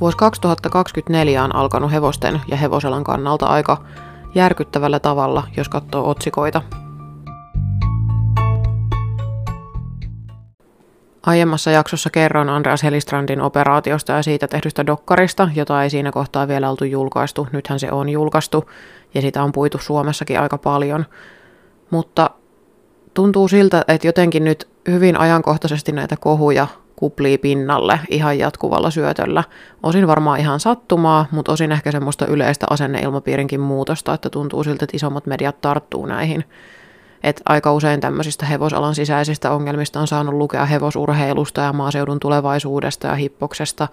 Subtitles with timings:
[0.00, 3.84] Vuosi 2024 on alkanut hevosten ja hevoselan kannalta aika
[4.34, 6.62] järkyttävällä tavalla, jos katsoo otsikoita.
[11.26, 16.70] Aiemmassa jaksossa kerron Andreas Helistrandin operaatiosta ja siitä tehdystä dokkarista, jota ei siinä kohtaa vielä
[16.70, 17.48] oltu julkaistu.
[17.52, 18.70] Nythän se on julkaistu
[19.14, 21.06] ja sitä on puitu Suomessakin aika paljon.
[21.90, 22.30] Mutta
[23.14, 26.66] tuntuu siltä, että jotenkin nyt hyvin ajankohtaisesti näitä kohuja
[27.04, 29.44] kuplii pinnalle ihan jatkuvalla syötöllä.
[29.82, 34.96] Osin varmaan ihan sattumaa, mutta osin ehkä semmoista yleistä asenneilmapiirinkin muutosta, että tuntuu siltä, että
[34.96, 36.44] isommat mediat tarttuu näihin.
[37.22, 43.14] Et aika usein tämmöisistä hevosalan sisäisistä ongelmista on saanut lukea hevosurheilusta ja maaseudun tulevaisuudesta ja
[43.14, 43.88] hippoksesta,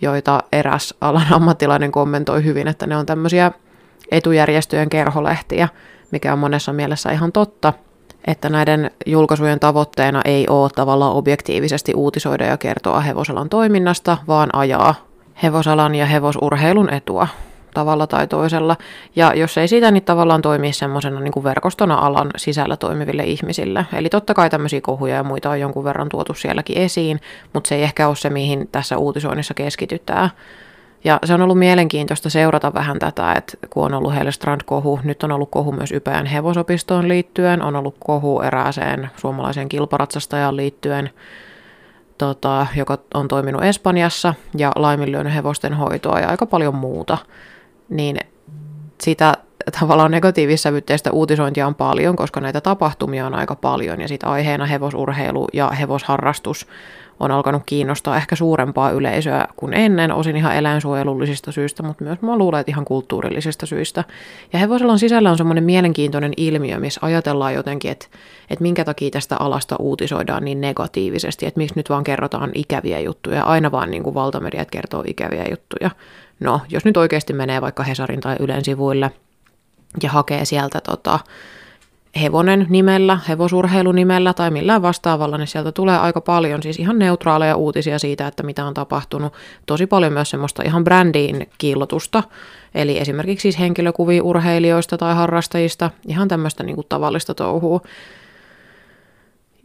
[0.00, 3.52] joita eräs alan ammattilainen kommentoi hyvin, että ne on tämmöisiä
[4.10, 5.68] etujärjestöjen kerholehtiä,
[6.10, 7.72] mikä on monessa mielessä ihan totta–
[8.26, 14.94] että näiden julkaisujen tavoitteena ei ole tavallaan objektiivisesti uutisoida ja kertoa hevosalan toiminnasta, vaan ajaa
[15.42, 17.28] hevosalan ja hevosurheilun etua
[17.74, 18.76] tavalla tai toisella.
[19.16, 23.86] Ja jos ei sitä, niin tavallaan toimii semmoisena niin verkostona alan sisällä toimiville ihmisille.
[23.92, 27.20] Eli totta kai tämmöisiä kohuja ja muita on jonkun verran tuotu sielläkin esiin,
[27.52, 30.30] mutta se ei ehkä ole se, mihin tässä uutisoinnissa keskitytään.
[31.04, 35.32] Ja se on ollut mielenkiintoista seurata vähän tätä, että kun on ollut Hellestrand-kohu, nyt on
[35.32, 41.10] ollut kohu myös Ypäjän hevosopistoon liittyen, on ollut kohu erääseen suomalaiseen kilparatsastajaan liittyen,
[42.18, 47.18] tota, joka on toiminut Espanjassa ja laiminlyönyt hevosten hoitoa ja aika paljon muuta.
[47.88, 48.18] Niin
[49.00, 49.34] sitä
[49.70, 55.46] tavallaan negatiivissävytteistä uutisointia on paljon, koska näitä tapahtumia on aika paljon ja sitten aiheena hevosurheilu
[55.52, 56.66] ja hevosharrastus
[57.20, 62.38] on alkanut kiinnostaa ehkä suurempaa yleisöä kuin ennen, osin ihan eläinsuojelullisista syistä, mutta myös mä
[62.38, 64.04] luulen, että ihan kulttuurillisista syistä.
[64.52, 68.06] Ja hevosalan sisällä on semmoinen mielenkiintoinen ilmiö, missä ajatellaan jotenkin, että,
[68.50, 73.42] että minkä takia tästä alasta uutisoidaan niin negatiivisesti, että miksi nyt vaan kerrotaan ikäviä juttuja,
[73.42, 75.90] aina vaan niin kuin valtamediat kertoo ikäviä juttuja.
[76.40, 79.10] No, jos nyt oikeasti menee vaikka Hesarin tai Ylen sivuille
[80.02, 81.18] ja hakee sieltä tota,
[82.20, 87.98] hevonen nimellä, hevosurheilunimellä tai millään vastaavalla, niin sieltä tulee aika paljon siis ihan neutraaleja uutisia
[87.98, 89.32] siitä, että mitä on tapahtunut.
[89.66, 92.22] Tosi paljon myös semmoista ihan brändiin kiillotusta,
[92.74, 97.80] eli esimerkiksi siis henkilökuvia urheilijoista tai harrastajista, ihan tämmöistä niin kuin tavallista touhua.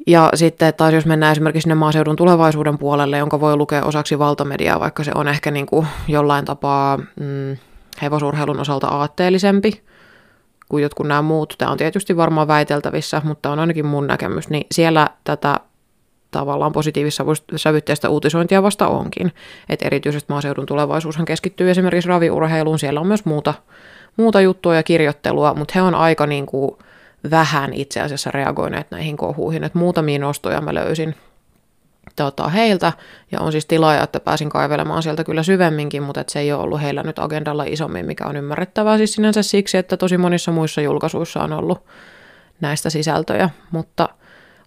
[0.08, 4.80] Ja sitten taas jos mennään esimerkiksi sinne maaseudun tulevaisuuden puolelle, jonka voi lukea osaksi valtamediaa,
[4.80, 7.58] vaikka se on ehkä niin kuin jollain tapaa mm,
[8.02, 9.84] hevosurheilun osalta aatteellisempi,
[10.74, 11.56] kuin jotkut nämä muut.
[11.58, 15.60] Tämä on tietysti varmaan väiteltävissä, mutta on ainakin mun näkemys, niin siellä tätä
[16.32, 17.26] tavallaan positiivissa
[17.56, 19.32] sävytteistä uutisointia vasta onkin.
[19.70, 23.54] Et erityisesti maaseudun tulevaisuushan keskittyy esimerkiksi raviurheiluun, siellä on myös muuta,
[24.18, 26.72] muuta juttua ja kirjoittelua, mutta he on aika niin kuin
[27.32, 31.16] vähän itse asiassa reagoineet näihin kohuihin, että muutamia nostoja mä löysin
[32.16, 32.94] tota, heiltä,
[33.32, 36.82] ja on siis tilaaja, että pääsin kaivelemaan sieltä kyllä syvemminkin, mutta se ei ole ollut
[36.82, 41.44] heillä nyt agendalla isommin, mikä on ymmärrettävää siis sinänsä siksi, että tosi monissa muissa julkaisuissa
[41.44, 41.86] on ollut
[42.62, 44.10] näistä sisältöjä, mutta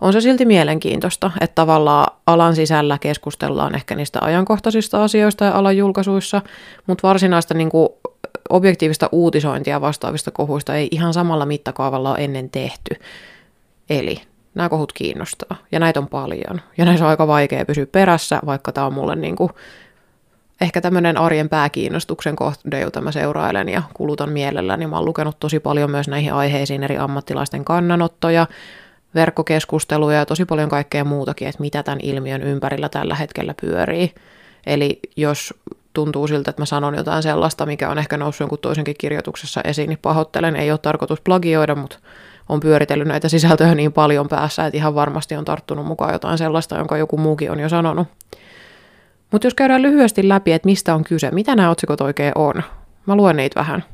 [0.00, 5.76] on se silti mielenkiintoista, että tavallaan alan sisällä keskustellaan ehkä niistä ajankohtaisista asioista ja alan
[5.76, 6.42] julkaisuissa,
[6.86, 7.88] mutta varsinaista niin kuin
[8.48, 12.94] objektiivista uutisointia vastaavista kohuista ei ihan samalla mittakaavalla ole ennen tehty.
[13.90, 14.20] Eli
[14.56, 15.56] nämä kohut kiinnostaa.
[15.72, 16.61] Ja näitä on paljon.
[16.78, 19.50] Ja näissä on aika vaikea pysyä perässä, vaikka tämä on mulle niin kuin
[20.61, 24.87] ehkä tämmöinen arjen pääkiinnostuksen kohde, jota mä seurailen ja kulutan mielelläni.
[24.87, 28.47] Mä oon lukenut tosi paljon myös näihin aiheisiin eri ammattilaisten kannanottoja,
[29.15, 34.15] verkkokeskusteluja ja tosi paljon kaikkea muutakin, että mitä tämän ilmiön ympärillä tällä hetkellä pyörii.
[34.67, 35.55] Eli jos
[35.93, 39.88] tuntuu siltä, että mä sanon jotain sellaista, mikä on ehkä noussut jonkun toisenkin kirjoituksessa esiin,
[39.88, 41.99] niin pahoittelen, ei ole tarkoitus plagioida, mutta
[42.48, 46.76] on pyöritellyt näitä sisältöjä niin paljon päässä, että ihan varmasti on tarttunut mukaan jotain sellaista,
[46.76, 48.08] jonka joku muukin on jo sanonut.
[49.32, 52.54] Mutta jos käydään lyhyesti läpi, että mistä on kyse, mitä nämä otsikot oikein on,
[53.06, 53.84] mä luen niitä vähän.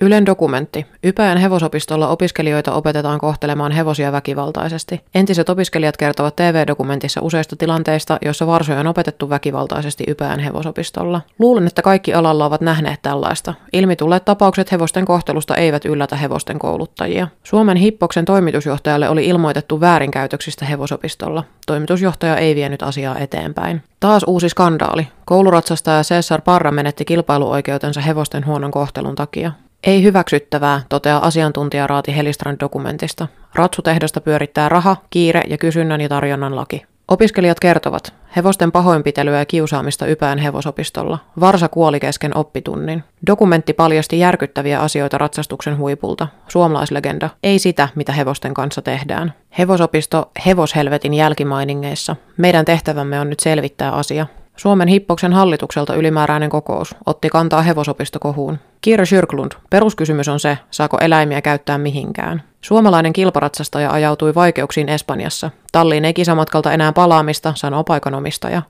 [0.00, 0.86] Ylen dokumentti.
[1.04, 5.00] Ypäjän hevosopistolla opiskelijoita opetetaan kohtelemaan hevosia väkivaltaisesti.
[5.14, 11.20] Entiset opiskelijat kertovat TV-dokumentissa useista tilanteista, joissa varsoja on opetettu väkivaltaisesti Ypäjän hevosopistolla.
[11.38, 13.54] Luulen, että kaikki alalla ovat nähneet tällaista.
[13.72, 17.28] Ilmi tulleet tapaukset hevosten kohtelusta eivät yllätä hevosten kouluttajia.
[17.42, 21.44] Suomen Hippoksen toimitusjohtajalle oli ilmoitettu väärinkäytöksistä hevosopistolla.
[21.66, 23.82] Toimitusjohtaja ei vienyt asiaa eteenpäin.
[24.00, 25.08] Taas uusi skandaali.
[25.24, 29.52] Kouluratsastaja Cesar Parra menetti kilpailuoikeutensa hevosten huonon kohtelun takia.
[29.84, 33.28] Ei hyväksyttävää, toteaa asiantuntija Raati Helistrand dokumentista.
[33.54, 36.82] Ratsutehdasta pyörittää raha, kiire ja kysynnän ja tarjonnan laki.
[37.08, 41.18] Opiskelijat kertovat hevosten pahoinpitelyä ja kiusaamista Ypään hevosopistolla.
[41.40, 43.04] Varsa kuoli kesken oppitunnin.
[43.26, 46.28] Dokumentti paljasti järkyttäviä asioita ratsastuksen huipulta.
[46.48, 47.30] Suomalaislegenda.
[47.42, 49.34] Ei sitä, mitä hevosten kanssa tehdään.
[49.58, 52.16] Hevosopisto hevoshelvetin jälkimainingeissa.
[52.36, 54.26] Meidän tehtävämme on nyt selvittää asia.
[54.56, 58.58] Suomen Hippoksen hallitukselta ylimääräinen kokous otti kantaa hevosopistokohuun.
[58.80, 62.42] Kiira Schyrklund, peruskysymys on se, saako eläimiä käyttää mihinkään.
[62.60, 65.50] Suomalainen kilparatsastaja ajautui vaikeuksiin Espanjassa.
[65.72, 68.62] Talliin ei kisamatkalta enää palaamista, sanoo paikanomistaja.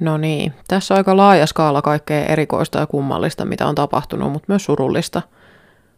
[0.00, 4.46] No niin, tässä on aika laaja skaala kaikkea erikoista ja kummallista, mitä on tapahtunut, mutta
[4.48, 5.22] myös surullista.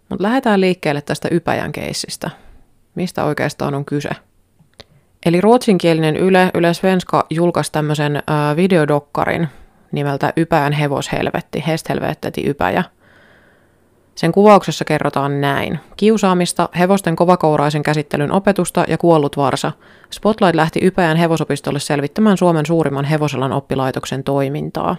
[0.08, 2.30] Mutta lähdetään liikkeelle tästä Ypäjän keissistä.
[2.94, 4.10] Mistä oikeastaan on kyse?
[5.24, 9.48] Eli ruotsinkielinen Yle, Yle Svenska julkaisi tämmöisen äh, videodokkarin
[9.92, 12.84] nimeltä Ypäjän hevoshelvetti, Hesthelvetteti Ypäjä.
[14.14, 15.80] Sen kuvauksessa kerrotaan näin.
[15.96, 19.72] Kiusaamista, hevosten kovakouraisen käsittelyn opetusta ja kuollut varsa.
[20.10, 24.96] Spotlight lähti Ypäjän hevosopistolle selvittämään Suomen suurimman hevosalan oppilaitoksen toimintaa.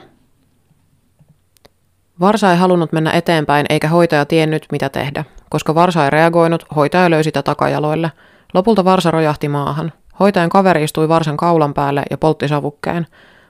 [2.19, 5.23] Varsa ei halunnut mennä eteenpäin eikä hoitaja tiennyt mitä tehdä.
[5.49, 8.11] Koska Varsa ei reagoinut, hoitaja löysi sitä takajaloille.
[8.53, 9.91] Lopulta Varsa rojahti maahan.
[10.19, 13.07] Hoitajan kaveri istui Varsan kaulan päälle ja poltti savukkeen.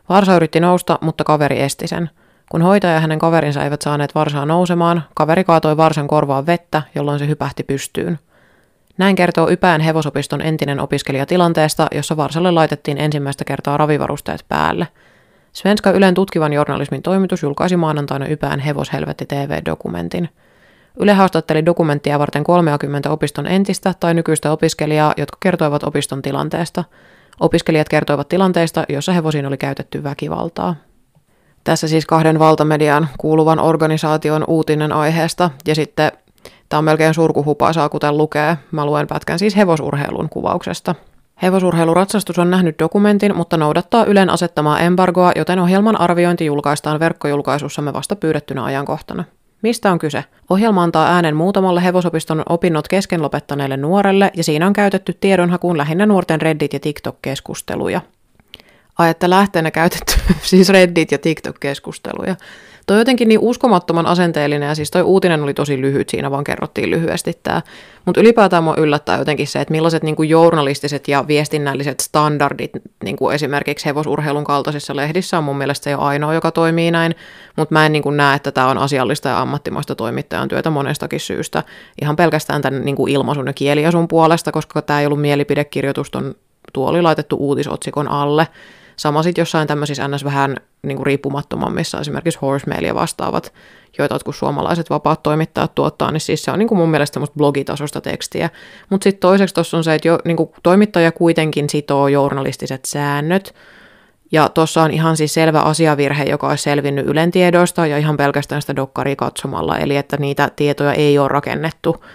[0.10, 2.10] Varsa yritti nousta, mutta kaveri esti sen.
[2.52, 7.20] Kun hoitaja ja hänen kaverinsa eivät saaneet Varsaa nousemaan, kaveri kaatoi Varsan korvaan vettä, jolloin
[7.20, 8.20] se hypähti pystyyn.
[8.98, 14.88] Näin kertoo Ypään hevosopiston entinen opiskelija tilanteesta, jossa Varsalle laitettiin ensimmäistä kertaa ravivarusteet päälle.
[15.54, 20.30] Svenska Ylen tutkivan journalismin toimitus julkaisi maanantaina Ypään hevoshelvetti TV-dokumentin.
[21.00, 26.84] Yle haastatteli dokumenttia varten 30 opiston entistä tai nykyistä opiskelijaa, jotka kertoivat opiston tilanteesta.
[27.40, 30.76] Opiskelijat kertoivat tilanteista, joissa hevosiin oli käytetty väkivaltaa.
[31.64, 36.12] Tässä siis kahden valtamedian kuuluvan organisaation uutinen aiheesta, ja sitten
[36.70, 38.58] tämä on melkein surkuhupaisaa, kuten lukee.
[38.72, 40.96] Mä luen pätkän siis hevosurheilun kuvauksesta.
[41.42, 48.16] Hevosurheiluratsastus on nähnyt dokumentin, mutta noudattaa Ylen asettamaa embargoa, joten ohjelman arviointi julkaistaan verkkojulkaisussamme vasta
[48.16, 49.24] pyydettynä ajankohtana.
[49.62, 50.24] Mistä on kyse?
[50.50, 56.06] Ohjelma antaa äänen muutamalle hevosopiston opinnot kesken lopettaneelle nuorelle, ja siinä on käytetty tiedonhakuun lähinnä
[56.06, 58.02] nuorten Reddit- ja TikTok-keskusteluja.
[58.98, 62.36] Ai, että lähteenä käytetty siis Reddit- ja TikTok-keskusteluja.
[62.86, 66.90] Toi jotenkin niin uskomattoman asenteellinen, ja siis toi uutinen oli tosi lyhyt, siinä vaan kerrottiin
[66.90, 67.62] lyhyesti tämä.
[68.06, 72.72] Mutta ylipäätään mua yllättää jotenkin se, että millaiset niinku journalistiset ja viestinnälliset standardit
[73.04, 77.16] niinku esimerkiksi hevosurheilun kaltaisissa lehdissä on mun mielestä jo ainoa, joka toimii näin,
[77.56, 81.64] mutta mä en niinku näe, että tämä on asiallista ja ammattimaista toimittajan työtä monestakin syystä.
[82.02, 86.36] Ihan pelkästään tämän niinku ilmaisun ja kieliasun puolesta, koska tämä ei ollut mielipidekirjoitus, ton,
[86.74, 88.48] tuo oli laitettu uutisotsikon alle,
[88.98, 90.24] Sama sitten jossain tämmöisissä ns.
[90.24, 93.54] vähän niin kuin riippumattomammissa, esimerkiksi Horsemail ja vastaavat,
[93.98, 97.38] joita jotkut suomalaiset vapaat toimittajat tuottaa, niin siis se on niin kuin mun mielestä semmoista
[97.38, 98.50] blogitasosta tekstiä.
[98.90, 103.56] Mutta sitten toiseksi tuossa on se, että jo, niin kuin toimittaja kuitenkin sitoo journalistiset säännöt,
[104.32, 108.62] ja tuossa on ihan siis selvä asiavirhe, joka olisi selvinnyt Ylen tiedoista ja ihan pelkästään
[108.62, 112.06] sitä dokkaria katsomalla, eli että niitä tietoja ei ole rakennettu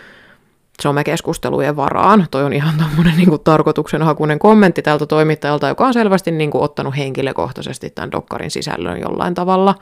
[0.80, 2.26] somekeskustelujen varaan.
[2.30, 6.96] Toi on ihan tämmöinen niin tarkoituksenhakuinen kommentti tältä toimittajalta, joka on selvästi niin kuin, ottanut
[6.96, 9.74] henkilökohtaisesti tämän dokkarin sisällön jollain tavalla.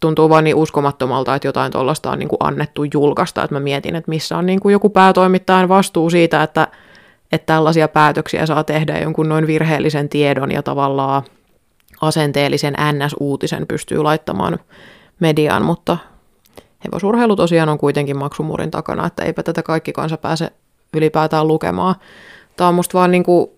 [0.00, 3.96] Tuntuu vaan niin uskomattomalta, että jotain tuollaista on niin kuin, annettu julkaista, että mä mietin,
[3.96, 6.68] että missä on niin kuin, joku päätoimittajan vastuu siitä, että,
[7.32, 11.22] että tällaisia päätöksiä saa tehdä jonkun noin virheellisen tiedon ja tavallaan
[12.00, 14.58] asenteellisen NS-uutisen pystyy laittamaan
[15.20, 15.96] mediaan, mutta
[16.84, 20.50] hevosurheilu tosiaan on kuitenkin maksumuurin takana, että eipä tätä kaikki kansa pääse
[20.94, 21.94] ylipäätään lukemaan.
[22.56, 23.50] Tämä on musta vaan niin kuin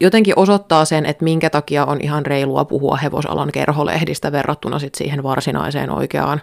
[0.00, 5.22] jotenkin osoittaa sen, että minkä takia on ihan reilua puhua hevosalan kerholehdistä verrattuna sit siihen
[5.22, 6.40] varsinaiseen oikeaan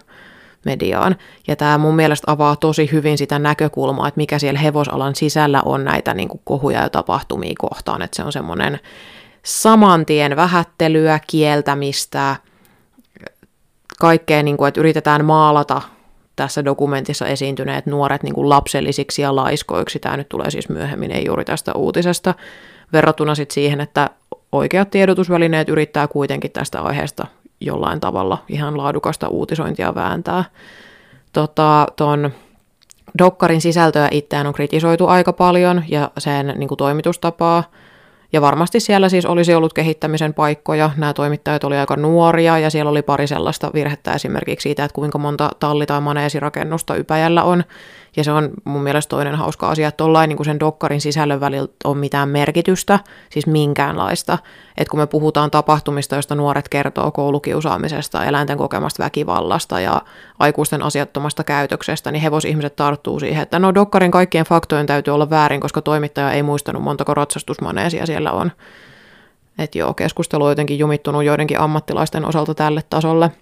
[0.64, 1.16] mediaan.
[1.48, 5.84] Ja tämä mun mielestä avaa tosi hyvin sitä näkökulmaa, että mikä siellä hevosalan sisällä on
[5.84, 8.02] näitä niin kuin kohuja ja tapahtumia kohtaan.
[8.02, 8.80] Että se on semmoinen
[9.42, 12.36] saman tien vähättelyä, kieltämistä,
[14.02, 15.82] kaikkea, niin kuin, että yritetään maalata
[16.36, 19.98] tässä dokumentissa esiintyneet nuoret niin kuin lapsellisiksi ja laiskoiksi.
[19.98, 22.34] Tämä nyt tulee siis myöhemmin, ei juuri tästä uutisesta,
[22.92, 24.10] verrattuna sitten siihen, että
[24.52, 27.26] oikeat tiedotusvälineet yrittää kuitenkin tästä aiheesta
[27.60, 30.44] jollain tavalla ihan laadukasta uutisointia vääntää.
[31.32, 32.30] Tota, ton
[33.18, 37.64] Dokkarin sisältöä itseään on kritisoitu aika paljon ja sen niin kuin, toimitustapaa.
[38.32, 40.90] Ja varmasti siellä siis olisi ollut kehittämisen paikkoja.
[40.96, 45.18] Nämä toimittajat oli aika nuoria ja siellä oli pari sellaista virhettä esimerkiksi siitä, että kuinka
[45.18, 47.64] monta talli- tai maneesirakennusta Ypäjällä on.
[48.16, 51.68] Ja se on mun mielestä toinen hauska asia, että tollain niin sen dokkarin sisällön välillä
[51.84, 52.98] on mitään merkitystä,
[53.30, 54.38] siis minkäänlaista.
[54.76, 60.02] Että kun me puhutaan tapahtumista, joista nuoret kertoo koulukiusaamisesta, eläinten kokemasta väkivallasta ja
[60.38, 65.60] aikuisten asiattomasta käytöksestä, niin hevosihmiset tarttuu siihen, että no dokkarin kaikkien faktojen täytyy olla väärin,
[65.60, 68.52] koska toimittaja ei muistanut montako ratsastusmaneesia siellä on.
[69.58, 73.30] Että joo, keskustelu on jotenkin jumittunut joidenkin ammattilaisten osalta tälle tasolle–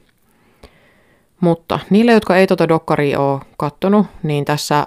[1.40, 4.86] mutta niille, jotka ei tuota dokkaria ole kattonut, niin tässä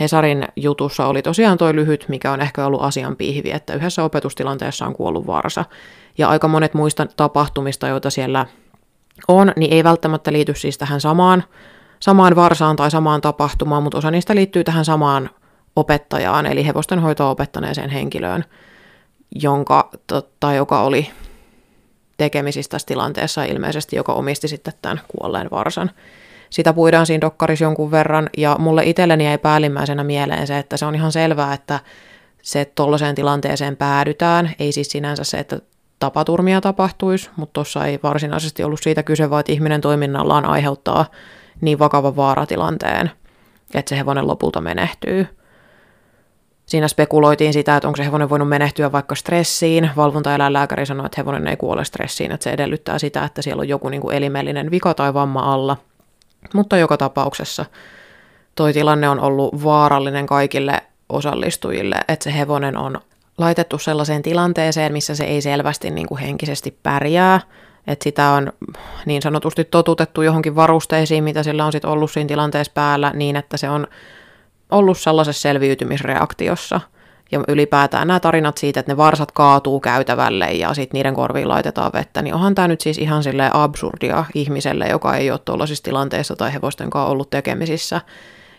[0.00, 4.86] Hesarin jutussa oli tosiaan toi lyhyt, mikä on ehkä ollut asian piihvi, että yhdessä opetustilanteessa
[4.86, 5.64] on kuollut varsa.
[6.18, 8.46] Ja aika monet muista tapahtumista, joita siellä
[9.28, 11.44] on, niin ei välttämättä liity siis tähän samaan,
[12.00, 15.30] samaan varsaan tai samaan tapahtumaan, mutta osa niistä liittyy tähän samaan
[15.76, 18.44] opettajaan, eli hevosten hoitoa opettaneeseen henkilöön,
[19.34, 19.90] jonka,
[20.40, 21.10] tai joka oli
[22.16, 25.90] tekemisissä tässä tilanteessa ilmeisesti, joka omisti sitten tämän kuolleen varsan.
[26.50, 30.86] Sitä puidaan siinä dokkarissa jonkun verran, ja mulle itselleni jäi päällimmäisenä mieleen se, että se
[30.86, 31.80] on ihan selvää, että
[32.42, 35.58] se tuollaiseen tilanteeseen päädytään, ei siis sinänsä se, että
[35.98, 41.06] tapaturmia tapahtuisi, mutta tuossa ei varsinaisesti ollut siitä kyse, vaan että ihminen toiminnallaan aiheuttaa
[41.60, 43.10] niin vakavan vaaratilanteen,
[43.74, 45.26] että se hevonen lopulta menehtyy.
[46.66, 49.90] Siinä spekuloitiin sitä, että onko se hevonen voinut menehtyä vaikka stressiin.
[49.96, 53.88] Valvontaeläinlääkäri sanoi, että hevonen ei kuole stressiin, että se edellyttää sitä, että siellä on joku
[53.88, 55.76] niin kuin elimellinen vika tai vamma alla.
[56.54, 57.64] Mutta joka tapauksessa
[58.54, 63.00] toi tilanne on ollut vaarallinen kaikille osallistujille, että se hevonen on
[63.38, 67.40] laitettu sellaiseen tilanteeseen, missä se ei selvästi niin kuin henkisesti pärjää,
[67.86, 68.52] että sitä on
[69.06, 73.56] niin sanotusti totutettu johonkin varusteisiin, mitä sillä on sitten ollut siinä tilanteessa päällä, niin että
[73.56, 73.86] se on
[74.70, 76.80] ollut sellaisessa selviytymisreaktiossa.
[77.32, 81.92] Ja ylipäätään nämä tarinat siitä, että ne varsat kaatuu käytävälle ja sitten niiden korviin laitetaan
[81.92, 86.36] vettä, niin onhan tämä nyt siis ihan sille absurdia ihmiselle, joka ei ole tuollaisissa tilanteissa
[86.36, 88.00] tai hevosten kanssa ollut tekemisissä.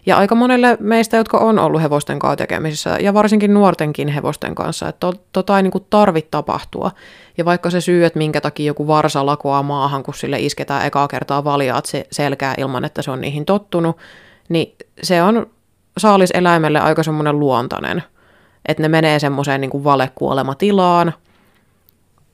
[0.06, 4.90] Ja aika monelle meistä, jotka on ollut hevosten kanssa tekemisissä, ja varsinkin nuortenkin hevosten kanssa,
[4.90, 6.92] että to, tota ei niin tarvitse tapahtua.
[7.38, 11.08] Ja vaikka se syy, että minkä takia joku varsa lakoaa maahan, kun sille isketään ekaa
[11.08, 13.98] kertaa valjaat se selkää ilman, että se on niihin tottunut,
[14.50, 15.48] niin se on
[15.98, 18.04] saaliseläimelle aika semmoinen luontainen.
[18.68, 21.14] Että ne menee semmoiseen niin valekuolematilaan.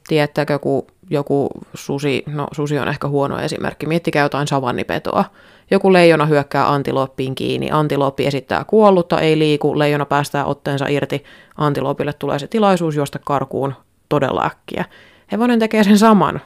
[0.07, 5.25] Tiedättekö, kun joku susi, no susi on ehkä huono esimerkki, miettikää jotain savannipetoa.
[5.71, 11.23] Joku leijona hyökkää antiloppiin kiinni, antiloppi esittää kuollutta, ei liiku, leijona päästää otteensa irti,
[11.57, 13.73] antilopille tulee se tilaisuus juosta karkuun
[14.09, 14.85] todella äkkiä.
[15.31, 16.41] Hevonen tekee sen saman.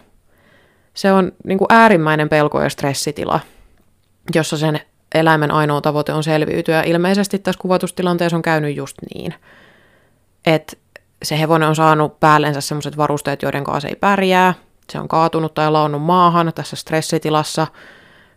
[0.94, 3.40] Se on niin kuin äärimmäinen pelko ja stressitila,
[4.36, 4.80] jossa sen
[5.16, 6.84] eläimen ainoa tavoite on selviytyä.
[6.84, 9.34] Ilmeisesti tässä kuvatustilanteessa on käynyt just niin,
[10.46, 10.78] että
[11.24, 14.54] se hevonen on saanut päällensä sellaiset varusteet, joiden kanssa ei pärjää.
[14.90, 17.68] Se on kaatunut tai launut maahan tässä stressitilassa.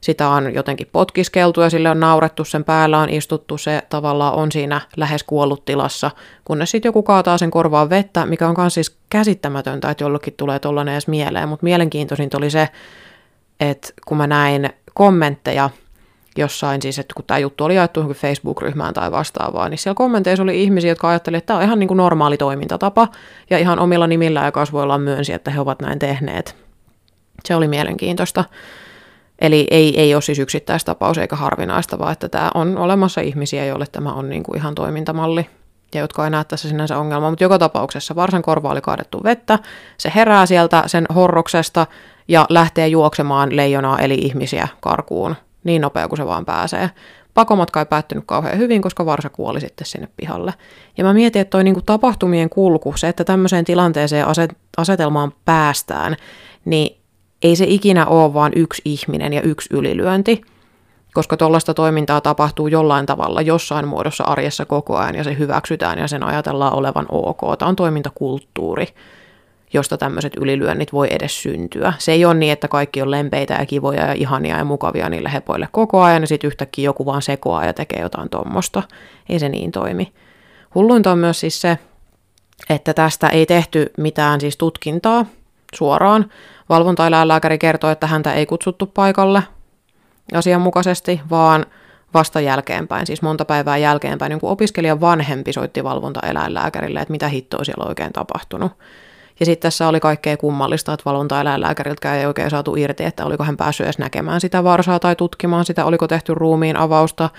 [0.01, 4.53] Sitä on jotenkin potkiskeltu ja sille on naurettu, sen päällä on istuttu, se tavallaan on
[4.53, 6.11] siinä lähes kuollut tilassa,
[6.45, 10.59] kunnes sitten joku kaataa sen korvaan vettä, mikä on myös siis käsittämätöntä, että jollekin tulee
[10.59, 12.69] tollainen edes mieleen, mutta mielenkiintoisinta oli se,
[13.61, 15.71] että kun mä näin kommentteja
[16.39, 20.63] jossain siis, että kun tämä juttu oli jaettu Facebook-ryhmään tai vastaavaa, niin siellä kommenteissa oli
[20.63, 23.09] ihmisiä, jotka ajattelivat, että tämä on ihan niin kuin normaali toimintatapa,
[23.51, 26.57] ja ihan omilla nimillä ja kasvoillaan myönsi, että he ovat näin tehneet.
[27.45, 28.45] Se oli mielenkiintoista.
[29.39, 33.87] Eli ei, ei ole siis yksittäistapaus eikä harvinaista, vaan että tämä on olemassa ihmisiä, joille
[33.93, 35.47] tämä on niin kuin ihan toimintamalli
[35.95, 39.59] ja jotka ei näe tässä sinänsä ongelmaa, mutta joka tapauksessa varsan korva oli kaadettu vettä,
[39.99, 41.87] se herää sieltä sen horroksesta
[42.29, 46.91] ja lähtee juoksemaan leijonaa eli ihmisiä karkuun niin nopea kuin se vaan pääsee.
[47.35, 50.55] Pakomatka ei päättynyt kauhean hyvin, koska varsa kuoli sitten sinne pihalle.
[50.99, 56.17] Ja mä mietin, että toi niinku tapahtumien kulku, se, että tämmöiseen tilanteeseen aset, asetelmaan päästään,
[56.65, 56.99] niin
[57.43, 60.43] ei se ikinä ole vaan yksi ihminen ja yksi ylilyönti,
[61.15, 66.09] koska tuollaista toimintaa tapahtuu jollain tavalla jossain muodossa arjessa koko ajan ja se hyväksytään ja
[66.09, 67.41] sen ajatellaan olevan ok.
[67.59, 68.87] Tämä on toimintakulttuuri
[69.73, 71.93] josta tämmöiset ylilyönnit voi edes syntyä.
[71.99, 75.33] Se ei ole niin, että kaikki on lempeitä ja kivoja ja ihania ja mukavia niille
[75.33, 78.83] hepoille koko ajan ja sitten yhtäkkiä joku vaan sekoaa ja tekee jotain tuommoista.
[79.29, 80.13] Ei se niin toimi.
[80.75, 81.79] Hulluinta on myös siis se,
[82.71, 85.27] että tästä ei tehty mitään siis tutkintaa
[85.75, 86.31] suoraan.
[86.69, 89.43] Valvontaeläinlääkäri kertoi, että häntä ei kutsuttu paikalle
[90.35, 91.67] asianmukaisesti, vaan
[92.15, 97.65] vasta jälkeenpäin, siis monta päivää jälkeenpäin, niin kun opiskelijan vanhempi soitti valvontaeläinlääkärille, että mitä hittoa
[97.65, 98.73] siellä on oikein tapahtunut.
[99.41, 103.57] Ja sitten tässä oli kaikkea kummallista, että valvontaeläinlääkäriltäkään ei oikein saatu irti, että oliko hän
[103.57, 107.31] päässyt edes näkemään sitä varsaa tai tutkimaan sitä, oliko tehty ruumiin avausta,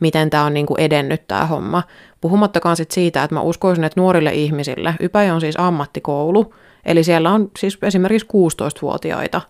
[0.00, 1.82] miten tämä on niin kuin edennyt tämä homma.
[2.20, 7.30] Puhumattakaan sit siitä, että mä uskoisin, että nuorille ihmisille, Ypäjä on siis ammattikoulu, eli siellä
[7.30, 9.40] on siis esimerkiksi 16-vuotiaita,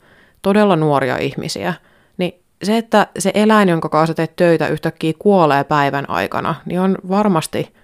[0.43, 1.75] todella nuoria ihmisiä,
[2.19, 6.99] niin se, että se eläin, jonka kanssa teet töitä, yhtäkkiä kuolee päivän aikana, niin on
[7.09, 7.75] varmasti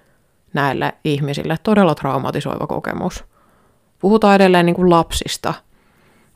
[0.54, 3.24] näille ihmisille todella traumatisoiva kokemus
[4.04, 5.54] puhutaan edelleen niin kuin lapsista.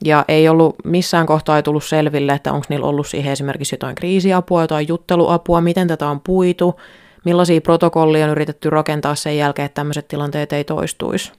[0.04, 3.94] Ja ei ollut missään kohtaa ei tullut selville, että onko niillä ollut siihen esimerkiksi jotain
[3.94, 6.80] kriisiapua, jotain jutteluapua, miten tätä on puitu,
[7.24, 11.32] millaisia protokollia on yritetty rakentaa sen jälkeen, että tämmöiset tilanteet ei toistuisi.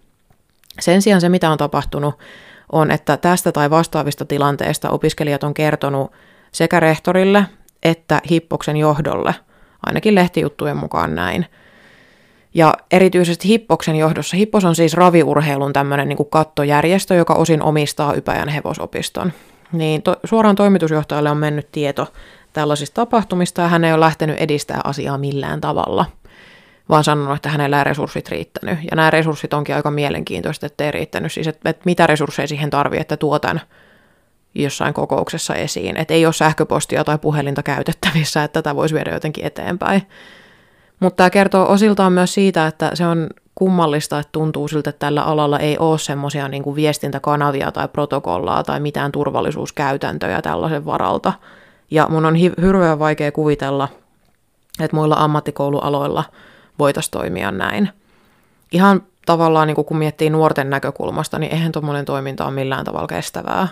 [0.79, 2.15] Sen sijaan se, mitä on tapahtunut,
[2.71, 6.11] on, että tästä tai vastaavista tilanteista opiskelijat on kertonut
[6.51, 7.45] sekä rehtorille
[7.83, 9.35] että Hippoksen johdolle
[9.85, 11.45] Ainakin lehtijuttujen mukaan näin.
[12.53, 18.13] Ja erityisesti Hippoksen johdossa, Hippos on siis raviurheilun tämmöinen niin kuin kattojärjestö, joka osin omistaa
[18.13, 19.33] Ypäjän hevosopiston.
[19.71, 22.13] Niin to, suoraan toimitusjohtajalle on mennyt tieto
[22.53, 26.05] tällaisista tapahtumista ja hän ei ole lähtenyt edistää asiaa millään tavalla,
[26.89, 28.79] vaan sanonut, että hänellä ei resurssit riittänyt.
[28.91, 31.31] Ja nämä resurssit onkin aika mielenkiintoista, että ei riittänyt.
[31.31, 33.61] Siis, että, että mitä resursseja siihen tarvii, että tuotan
[34.55, 35.97] jossain kokouksessa esiin.
[35.97, 40.01] Että ei ole sähköpostia tai puhelinta käytettävissä, että tätä voisi viedä jotenkin eteenpäin.
[40.99, 45.23] Mutta tämä kertoo osiltaan myös siitä, että se on kummallista, että tuntuu siltä, että tällä
[45.23, 51.33] alalla ei ole semmoisia niin viestintäkanavia tai protokollaa tai mitään turvallisuuskäytäntöjä tällaisen varalta.
[51.91, 53.87] Ja mun on hirveän vaikea kuvitella,
[54.79, 56.23] että muilla ammattikoulualoilla
[56.79, 57.89] voitaisiin toimia näin.
[58.71, 63.67] Ihan tavallaan niin kun miettii nuorten näkökulmasta, niin eihän tuommoinen toiminta ole millään tavalla kestävää.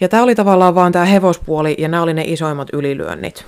[0.00, 3.46] Ja tämä oli tavallaan vaan tämä hevospuoli, ja nämä oli ne isoimmat ylilyönnit.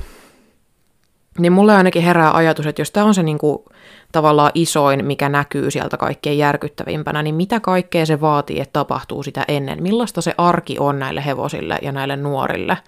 [1.38, 3.64] Niin mulle ainakin herää ajatus, että jos tämä on se niin kuin,
[4.12, 9.45] tavallaan isoin, mikä näkyy sieltä kaikkein järkyttävimpänä, niin mitä kaikkea se vaatii, että tapahtuu sitä
[9.49, 9.83] ennen?
[9.83, 12.78] Millaista se arki on näille hevosille ja näille nuorille?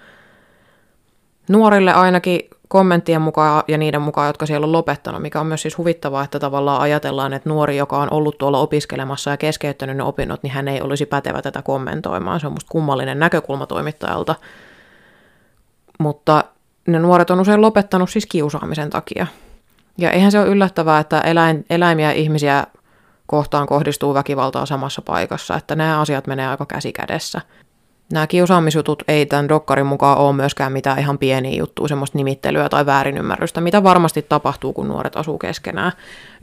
[1.49, 5.79] Nuorille ainakin kommenttien mukaan ja niiden mukaan, jotka siellä on lopettanut, mikä on myös siis
[5.79, 10.43] huvittavaa, että tavallaan ajatellaan, että nuori, joka on ollut tuolla opiskelemassa ja keskeyttänyt ne opinnot,
[10.43, 12.41] niin hän ei olisi pätevä tätä kommentoimaan.
[12.41, 14.35] Se on musta kummallinen näkökulma toimittajalta.
[15.99, 16.45] Mutta
[16.87, 19.27] ne nuoret on usein lopettanut siis kiusaamisen takia.
[19.99, 22.67] Ja eihän se ole yllättävää, että eläin, eläimiä ja ihmisiä
[23.27, 27.41] kohtaan kohdistuu väkivaltaa samassa paikassa, että nämä asiat menee aika käsi kädessä.
[28.13, 32.87] Nämä kiusaamisjutut ei tämän dokkarin mukaan ole myöskään mitään ihan pieniä juttuja, semmoista nimittelyä tai
[32.87, 35.93] väärinymmärrystä, mitä varmasti tapahtuu, kun nuoret asuu keskenään.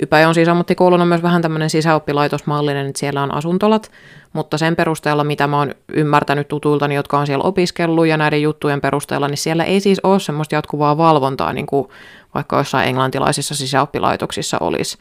[0.02, 3.92] Ypäjä on siis ammattikouluna myös vähän tämmöinen sisäoppilaitosmallinen, että siellä on asuntolat,
[4.34, 8.82] mutta sen perusteella, mitä mä oon ymmärtänyt tutuiltani, jotka on siellä opiskellut ja näiden juttujen
[8.82, 11.88] perusteella, niin siellä ei siis ole semmoista jatkuvaa valvontaa, niin kuin
[12.34, 14.98] vaikka jossain englantilaisissa sisäoppilaitoksissa olisi.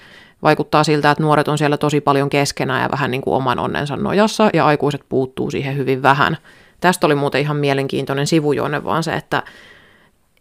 [0.47, 3.97] Vaikuttaa siltä, että nuoret on siellä tosi paljon keskenään ja vähän niin kuin oman onnensa
[3.97, 6.37] nojassa, ja aikuiset puuttuu siihen hyvin vähän.
[6.81, 9.43] Tästä oli muuten ihan mielenkiintoinen sivujuonne vaan se, että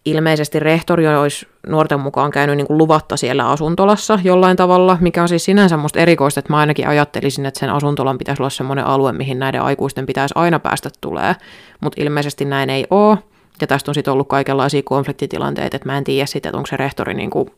[0.05, 5.29] ilmeisesti rehtori olisi nuorten mukaan käynyt niin kuin luvatta siellä asuntolassa jollain tavalla, mikä on
[5.29, 9.13] siis sinänsä musta erikoista, että mä ainakin ajattelisin, että sen asuntolan pitäisi olla semmoinen alue,
[9.13, 11.35] mihin näiden aikuisten pitäisi aina päästä tulee,
[11.81, 13.17] mutta ilmeisesti näin ei ole,
[13.61, 16.77] ja tästä on sitten ollut kaikenlaisia konfliktitilanteita, että mä en tiedä sitten, että onko se
[16.77, 17.49] rehtori niin kuin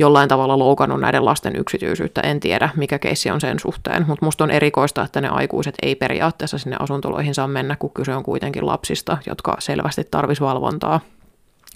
[0.00, 4.44] jollain tavalla loukannut näiden lasten yksityisyyttä, en tiedä mikä keissi on sen suhteen, mutta musta
[4.44, 8.66] on erikoista, että ne aikuiset ei periaatteessa sinne asuntoloihin saa mennä, kun kyse on kuitenkin
[8.66, 11.00] lapsista, jotka selvästi tarvisi valvontaa.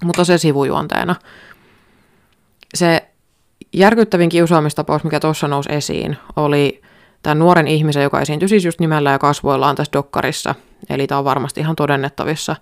[0.04, 1.14] Mutta se sivujuonteena.
[2.74, 3.08] Se
[3.72, 6.82] järkyttävin kiusaamistapaus, mikä tuossa nousi esiin, oli
[7.22, 10.54] tämän nuoren ihmisen, joka esiintyi siis just nimellä ja kasvoillaan tässä dokkarissa,
[10.90, 12.56] eli tämä on varmasti ihan todennettavissa,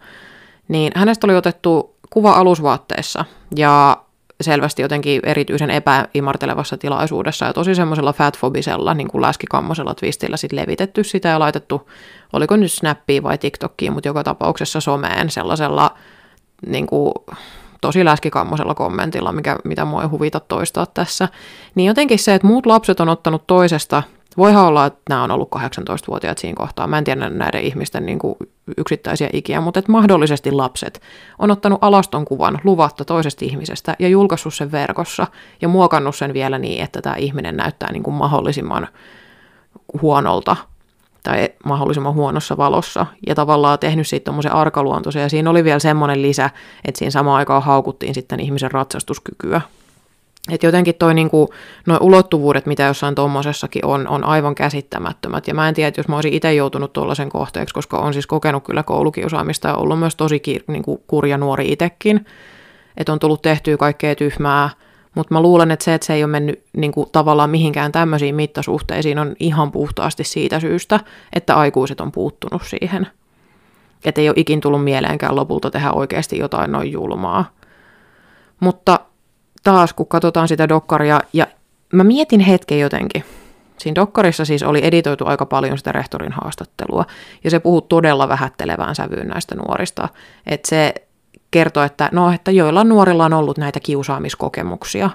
[0.68, 3.25] niin hänestä oli otettu kuva alusvaatteessa,
[3.57, 3.96] ja
[4.42, 11.05] selvästi jotenkin erityisen epäimartelevassa tilaisuudessa ja tosi semmoisella fatfobisella, niin kuin läskikammoisella twistillä sit levitetty
[11.05, 11.90] sitä ja laitettu,
[12.33, 15.94] oliko nyt Snappiin vai TikTokiin, mutta joka tapauksessa someen sellaisella
[16.66, 17.12] niin kuin,
[17.81, 21.28] tosi läskikammoisella kommentilla, mikä, mitä mua ei huvita toistaa tässä.
[21.74, 24.02] Niin jotenkin se, että muut lapset on ottanut toisesta
[24.37, 26.87] Voihan olla, että nämä on ollut 18-vuotiaat siinä kohtaa.
[26.87, 28.35] Mä en tiedä näiden ihmisten niin kuin
[28.76, 31.02] yksittäisiä ikiä, mutta että mahdollisesti lapset.
[31.38, 35.26] On ottanut alaston kuvan luvatta toisesta ihmisestä ja julkaissut sen verkossa
[35.62, 38.88] ja muokannut sen vielä niin, että tämä ihminen näyttää niin kuin mahdollisimman
[40.02, 40.56] huonolta
[41.22, 43.06] tai mahdollisimman huonossa valossa.
[43.26, 45.22] Ja tavallaan tehnyt siitä tuommoisen arkaluontoisen.
[45.22, 46.50] Ja siinä oli vielä semmoinen lisä,
[46.85, 49.61] että siinä samaan aikaan haukuttiin sitten ihmisen ratsastuskykyä
[50.50, 51.48] että jotenkin toi niinku,
[51.87, 55.48] noi ulottuvuudet, mitä jossain tuommoisessakin on, on aivan käsittämättömät.
[55.48, 58.26] Ja mä en tiedä, että jos mä olisin itse joutunut tuollaisen kohteeksi, koska on siis
[58.26, 62.26] kokenut kyllä koulukiusaamista ja ollut myös tosi ki, niinku, kurja nuori itsekin.
[62.96, 64.70] Että on tullut tehtyä kaikkea tyhmää.
[65.14, 69.18] Mutta mä luulen, että se, että se ei ole mennyt niinku, tavallaan mihinkään tämmöisiin mittasuhteisiin,
[69.18, 71.00] on ihan puhtaasti siitä syystä,
[71.33, 73.07] että aikuiset on puuttunut siihen.
[74.05, 77.50] Että ei ole ikin tullut mieleenkään lopulta tehdä oikeasti jotain noin julmaa.
[78.61, 79.00] Mutta
[79.62, 81.46] taas, kun katsotaan sitä dokkaria, ja
[81.92, 83.25] mä mietin hetken jotenkin.
[83.79, 87.05] Siinä dokkarissa siis oli editoitu aika paljon sitä rehtorin haastattelua,
[87.44, 90.09] ja se puhuu todella vähättelevään sävyyn näistä nuorista.
[90.46, 90.94] Että se
[91.51, 95.11] kertoo, että no, että joilla nuorilla on ollut näitä kiusaamiskokemuksia,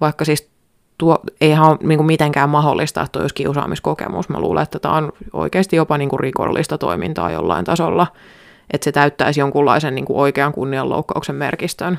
[0.00, 0.50] vaikka siis
[0.98, 4.28] tuo ei ole niin kuin mitenkään mahdollista, että olisi kiusaamiskokemus.
[4.28, 8.06] Mä luulen, että tämä on oikeasti jopa niin kuin rikollista toimintaa jollain tasolla,
[8.70, 11.98] että se täyttäisi jonkunlaisen niin kuin oikean kunnianloukkauksen merkistön.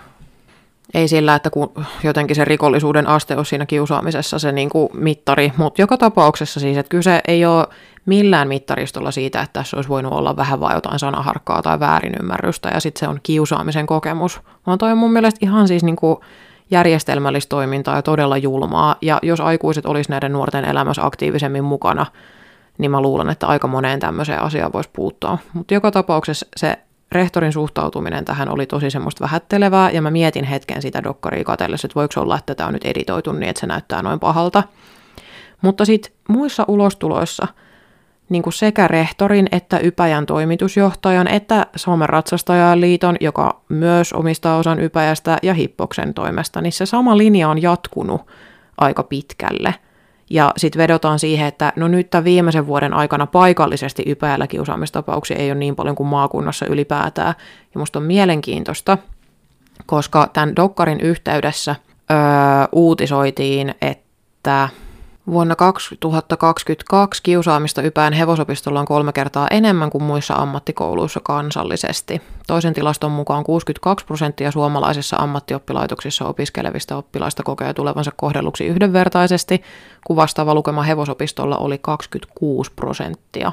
[0.94, 1.72] Ei sillä, että kun
[2.04, 6.78] jotenkin se rikollisuuden aste on siinä kiusaamisessa se niin kuin mittari, mutta joka tapauksessa siis,
[6.78, 7.68] että kyse ei ole
[8.06, 12.80] millään mittaristolla siitä, että tässä olisi voinut olla vähän vai jotain sanaharkkaa tai väärinymmärrystä ja
[12.80, 16.18] sitten se on kiusaamisen kokemus, vaan toi on mun mielestä ihan siis niin kuin
[16.72, 18.96] järjestelmällistä toimintaa ja todella julmaa.
[19.02, 22.06] Ja jos aikuiset olisi näiden nuorten elämässä aktiivisemmin mukana,
[22.78, 25.38] niin mä luulen, että aika moneen tämmöiseen asiaan voisi puuttua.
[25.54, 26.80] Mutta joka tapauksessa se
[27.12, 31.96] rehtorin suhtautuminen tähän oli tosi semmoista vähättelevää, ja mä mietin hetken sitä dokkaria katsellessa, että
[31.96, 34.64] voiko olla, että tämä on nyt editoitu niin, että se näyttää noin pahalta.
[35.62, 37.48] Mutta sitten muissa ulostuloissa–
[38.30, 45.38] niin kuin sekä rehtorin että Ypäjän toimitusjohtajan että Suomen ratsastajaliiton, joka myös omistaa osan Ypäjästä
[45.44, 48.22] ja Hippoksen toimesta, niin se sama linja on jatkunut
[48.78, 49.76] aika pitkälle.
[50.30, 55.52] Ja sitten vedotaan siihen, että no nyt tämän viimeisen vuoden aikana paikallisesti Ypäjällä kiusaamistapauksia ei
[55.52, 57.34] ole niin paljon kuin maakunnassa ylipäätään.
[57.74, 58.98] Ja musta on mielenkiintoista,
[59.86, 61.76] koska tämän Dokkarin yhteydessä
[62.12, 62.18] öö,
[62.72, 64.70] uutisoitiin, että
[65.32, 72.22] Vuonna 2022 kiusaamista Ypään hevosopistolla on kolme kertaa enemmän kuin muissa ammattikouluissa kansallisesti.
[72.48, 79.64] Toisen tilaston mukaan 62 prosenttia suomalaisissa ammattioppilaitoksissa opiskelevista oppilaista kokee tulevansa kohdelluksi yhdenvertaisesti,
[80.08, 83.52] kun vastaava lukema hevosopistolla oli 26 prosenttia.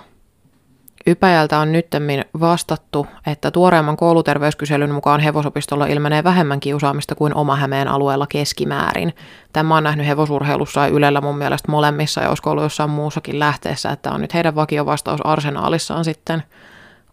[1.06, 7.88] Ypäjältä on nyttemmin vastattu, että tuoreemman kouluterveyskyselyn mukaan hevosopistolla ilmenee vähemmän kiusaamista kuin oma Hämeen
[7.88, 9.14] alueella keskimäärin.
[9.52, 13.90] Tämä on nähnyt hevosurheilussa ja Ylellä mun mielestä molemmissa ja olisiko ollut jossain muussakin lähteessä,
[13.90, 16.42] että on nyt heidän vakiovastaus arsenaalissaan sitten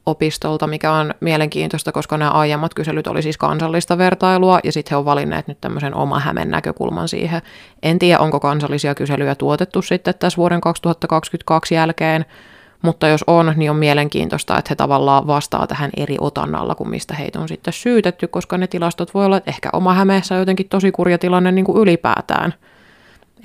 [0.05, 4.95] opistolta, mikä on mielenkiintoista, koska nämä aiemmat kyselyt oli siis kansallista vertailua, ja sitten he
[4.97, 7.41] on valinneet nyt tämmöisen oma hämen näkökulman siihen.
[7.83, 12.25] En tiedä, onko kansallisia kyselyjä tuotettu sitten tässä vuoden 2022 jälkeen,
[12.81, 17.13] mutta jos on, niin on mielenkiintoista, että he tavallaan vastaa tähän eri otannalla kuin mistä
[17.13, 20.91] heitä on sitten syytetty, koska ne tilastot voi olla, että ehkä oma Hämeessä jotenkin tosi
[20.91, 22.53] kurja tilanne niin kuin ylipäätään.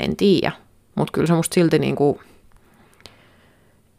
[0.03, 0.53] En tiedä,
[0.95, 2.21] mutta kyllä se musta silti niin kuin,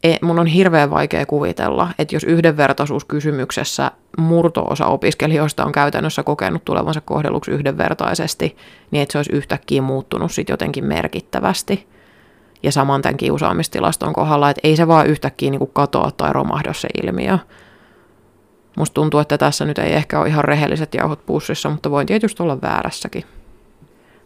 [0.04, 7.02] e, mun on hirveän vaikea kuvitella, että jos yhdenvertaisuuskysymyksessä murto-osa opiskelijoista on käytännössä kokenut tulevansa
[7.02, 8.58] kohdelluksi yhdenvertaisesti,
[8.92, 11.88] niin että se olisi yhtäkkiä muuttunut sitten jotenkin merkittävästi–
[12.64, 16.74] ja saman tämän kiusaamistilaston kohdalla, että ei se vaan yhtäkkiä niin kuin katoa tai romahda
[16.74, 17.38] se ilmiö.
[18.78, 22.44] Musta tuntuu, että tässä nyt ei ehkä ole ihan rehelliset jauhot pussissa, mutta voin tietysti
[22.44, 23.24] olla väärässäkin.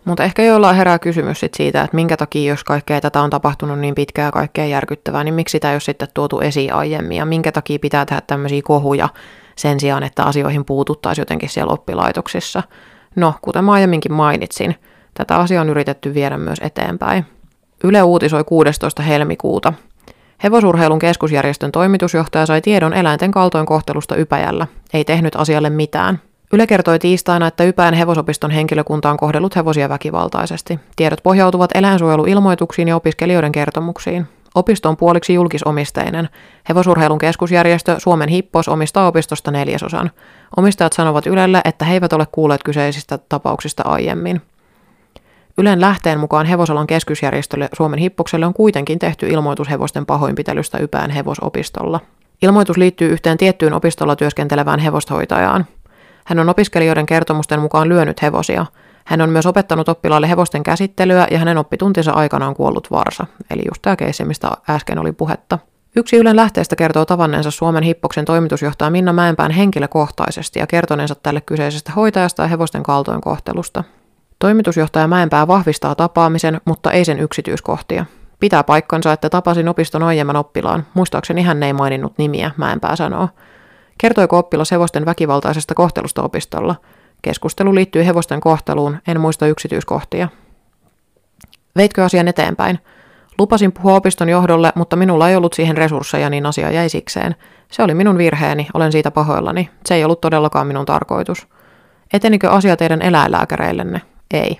[0.05, 3.79] Mutta ehkä jollain herää kysymys sit siitä, että minkä takia, jos kaikkea tätä on tapahtunut
[3.79, 7.25] niin pitkään ja kaikkea järkyttävää, niin miksi sitä ei ole sitten tuotu esiin aiemmin ja
[7.25, 9.09] minkä takia pitää tehdä tämmöisiä kohuja
[9.55, 12.63] sen sijaan, että asioihin puututtaisiin jotenkin siellä oppilaitoksissa.
[13.15, 14.75] No, kuten mä aiemminkin mainitsin,
[15.13, 17.25] tätä asiaa on yritetty viedä myös eteenpäin.
[17.83, 19.01] Yle uutisoi 16.
[19.01, 19.73] helmikuuta.
[20.43, 24.67] Hevosurheilun keskusjärjestön toimitusjohtaja sai tiedon eläinten kaltoinkohtelusta Ypäjällä.
[24.93, 26.19] Ei tehnyt asialle mitään.
[26.53, 30.79] Yle kertoi tiistaina, että Ypäjän hevosopiston henkilökunta on kohdellut hevosia väkivaltaisesti.
[30.95, 34.27] Tiedot pohjautuvat eläinsuojeluilmoituksiin ja opiskelijoiden kertomuksiin.
[34.55, 36.29] Opisto on puoliksi julkisomisteinen.
[36.69, 40.11] Hevosurheilun keskusjärjestö Suomen Hippos omistaa opistosta neljäsosan.
[40.57, 44.41] Omistajat sanovat Ylelle, että he eivät ole kuulleet kyseisistä tapauksista aiemmin.
[45.61, 51.99] Ylen lähteen mukaan hevosalan keskusjärjestölle Suomen hippokselle on kuitenkin tehty ilmoitus hevosten pahoinpitelystä Ypään hevosopistolla.
[52.41, 55.65] Ilmoitus liittyy yhteen tiettyyn opistolla työskentelevään hevoshoitajaan.
[56.25, 58.65] Hän on opiskelijoiden kertomusten mukaan lyönyt hevosia.
[59.05, 63.61] Hän on myös opettanut oppilaalle hevosten käsittelyä ja hänen oppituntinsa aikana on kuollut varsa, eli
[63.69, 65.59] just tämä keissi, mistä äsken oli puhetta.
[65.95, 71.91] Yksi Ylen lähteestä kertoo tavanneensa Suomen Hippoksen toimitusjohtaja Minna Mäenpään henkilökohtaisesti ja kertoneensa tälle kyseisestä
[71.91, 73.83] hoitajasta ja hevosten kaltoinkohtelusta.
[74.41, 78.05] Toimitusjohtaja Mäenpää vahvistaa tapaamisen, mutta ei sen yksityiskohtia.
[78.39, 80.85] Pitää paikkansa, että tapasin opiston aiemman oppilaan.
[80.93, 83.29] Muistaakseni hän ei maininnut nimiä, Mäenpää sanoo.
[83.97, 86.75] Kertoiko oppilas hevosten väkivaltaisesta kohtelusta opistolla?
[87.21, 90.27] Keskustelu liittyy hevosten kohteluun, en muista yksityiskohtia.
[91.75, 92.79] Veitkö asian eteenpäin?
[93.39, 97.35] Lupasin puhua opiston johdolle, mutta minulla ei ollut siihen resursseja, niin asia jäi sikseen.
[97.71, 99.69] Se oli minun virheeni, olen siitä pahoillani.
[99.85, 101.47] Se ei ollut todellakaan minun tarkoitus.
[102.13, 104.01] Etenikö asia teidän eläinlääkäreillenne?
[104.33, 104.59] Ei.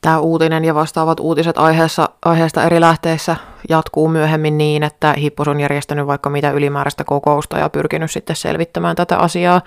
[0.00, 3.36] Tämä uutinen ja vastaavat uutiset aiheessa, aiheesta eri lähteissä
[3.68, 8.96] jatkuu myöhemmin niin, että Hippos on järjestänyt vaikka mitä ylimääräistä kokousta ja pyrkinyt sitten selvittämään
[8.96, 9.60] tätä asiaa.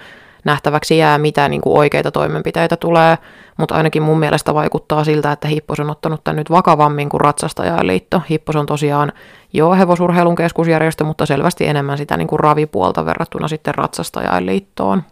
[0.45, 3.17] Nähtäväksi jää, mitä niin kuin oikeita toimenpiteitä tulee,
[3.57, 8.21] mutta ainakin mun mielestä vaikuttaa siltä, että Hippos on ottanut tämän nyt vakavammin kuin Ratsastajaliitto.
[8.29, 9.11] Hippos on tosiaan
[9.53, 15.03] jo hevosurheilun keskusjärjestö, mutta selvästi enemmän sitä niin kuin ravipuolta verrattuna sitten Ratsastajaliittoon.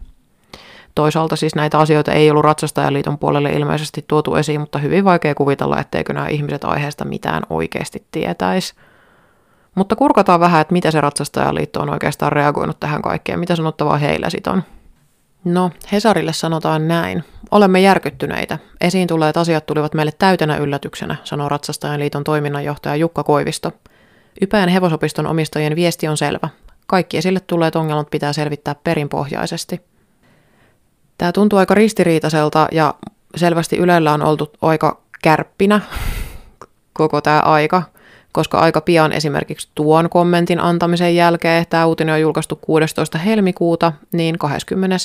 [0.98, 5.80] Toisaalta siis näitä asioita ei ollut Ratsastajaliiton puolelle ilmeisesti tuotu esiin, mutta hyvin vaikea kuvitella,
[5.80, 8.74] etteikö nämä ihmiset aiheesta mitään oikeasti tietäisi.
[9.76, 14.30] Mutta kurkataan vähän, että miten se Ratsastajaliitto on oikeastaan reagoinut tähän kaikkeen, mitä sanottavaa heillä
[14.30, 14.64] sitten on.
[15.46, 17.24] No, Hesarille sanotaan näin.
[17.52, 18.60] Olemme järkyttyneitä.
[18.82, 23.72] Esiin tulleet asiat tulivat meille täytenä yllätyksenä, sanoo Ratsastajan liiton toiminnanjohtaja Jukka Koivisto.
[24.42, 26.50] Ypäjän hevosopiston omistajien viesti on selvä.
[26.88, 29.97] Kaikki esille tulleet ongelmat pitää selvittää perinpohjaisesti.
[31.18, 32.94] Tämä tuntuu aika ristiriitaiselta ja
[33.36, 35.82] selvästi Ylellä on oltu aika kärppinä
[36.94, 37.84] koko tämä aika,
[38.32, 43.18] koska aika pian esimerkiksi tuon kommentin antamisen jälkeen, tämä uutinen on julkaistu 16.
[43.18, 44.98] helmikuuta, niin 20.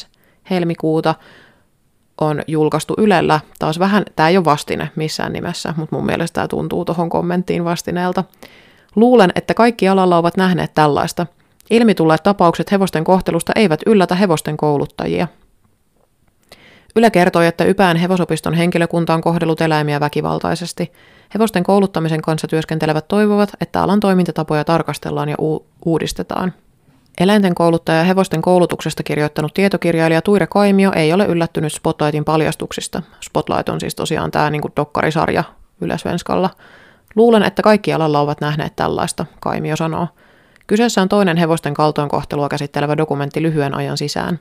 [0.51, 1.15] helmikuuta
[2.21, 3.41] on julkaistu Ylellä.
[3.59, 7.65] Taas vähän, tämä ei ole vastine missään nimessä, mutta mun mielestä tämä tuntuu tuohon kommenttiin
[7.65, 8.25] vastineelta.
[8.97, 11.27] Luulen, että kaikki alalla ovat nähneet tällaista.
[11.71, 15.29] Ilmi tulleet tapaukset hevosten kohtelusta eivät yllätä hevosten kouluttajia.
[16.97, 20.93] Yle kertoi, että Ypään hevosopiston henkilökunta on kohdellut eläimiä väkivaltaisesti.
[21.35, 26.53] Hevosten kouluttamisen kanssa työskentelevät toivovat, että alan toimintatapoja tarkastellaan ja u- uudistetaan.
[27.21, 33.03] Eläinten kouluttaja ja hevosten koulutuksesta kirjoittanut tietokirjailija Tuire Kaimio ei ole yllättynyt Spotlightin paljastuksista.
[33.21, 35.45] Spotlight on siis tosiaan tämä niin kuin dokkarisarja
[35.81, 36.51] Yläsvenskalla.
[37.17, 40.09] Luulen, että kaikki alalla ovat nähneet tällaista, Kaimio sanoo.
[40.67, 44.39] Kyseessä on toinen hevosten kaltoinkohtelua käsittelevä dokumentti lyhyen ajan sisään.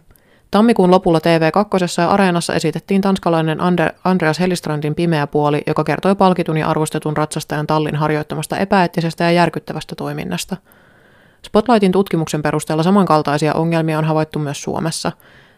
[0.51, 3.57] Tammikuun lopulla TV2 ja Areenassa esitettiin tanskalainen
[4.03, 9.95] Andreas Hellistrandin pimeä puoli, joka kertoi palkitun ja arvostetun ratsastajan tallin harjoittamasta epäeettisestä ja järkyttävästä
[9.95, 10.57] toiminnasta.
[11.45, 15.11] Spotlightin tutkimuksen perusteella samankaltaisia ongelmia on havaittu myös Suomessa.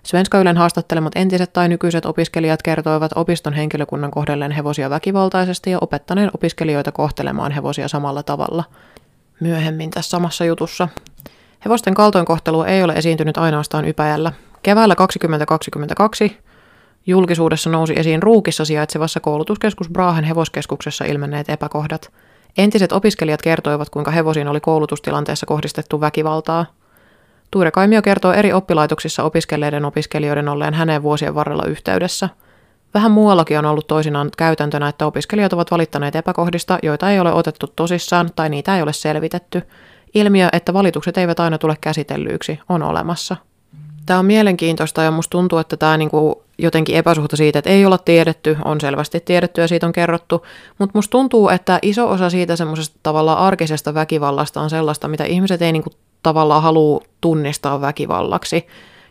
[0.04, 6.32] Svenska Ylen haastattelemat entiset tai nykyiset opiskelijat kertoivat opiston henkilökunnan kohdelleen hevosia väkivaltaisesti ja opettaneen
[6.34, 8.64] opiskelijoita kohtelemaan hevosia samalla tavalla.
[9.40, 10.88] Myöhemmin tässä samassa jutussa.
[11.66, 14.32] Hevosten kaltoinkohtelu ei ole esiintynyt ainoastaan Ypäjällä.
[14.64, 16.38] Keväällä 2022
[17.06, 22.12] julkisuudessa nousi esiin Ruukissa sijaitsevassa koulutuskeskus Brahen hevoskeskuksessa ilmenneet epäkohdat.
[22.58, 26.66] Entiset opiskelijat kertoivat, kuinka hevosiin oli koulutustilanteessa kohdistettu väkivaltaa.
[27.52, 32.30] Tuure Kaimio kertoo eri oppilaitoksissa opiskelleiden opiskelijoiden olleen hänen vuosien varrella yhteydessä.
[32.94, 37.68] Vähän muuallakin on ollut toisinaan käytäntönä, että opiskelijat ovat valittaneet epäkohdista, joita ei ole otettu
[37.76, 39.62] tosissaan tai niitä ei ole selvitetty.
[40.14, 43.36] Ilmiö, että valitukset eivät aina tule käsitellyiksi, on olemassa.
[44.06, 47.98] Tämä on mielenkiintoista ja musta tuntuu, että tämä niinku jotenkin epäsuhta siitä, että ei olla
[47.98, 50.46] tiedetty, on selvästi tiedetty ja siitä on kerrottu,
[50.80, 55.62] mutta musta tuntuu, että iso osa siitä semmoisesta tavallaan arkisesta väkivallasta on sellaista, mitä ihmiset
[55.62, 55.90] ei niinku
[56.24, 58.68] tavallaan halua tunnistaa väkivallaksi.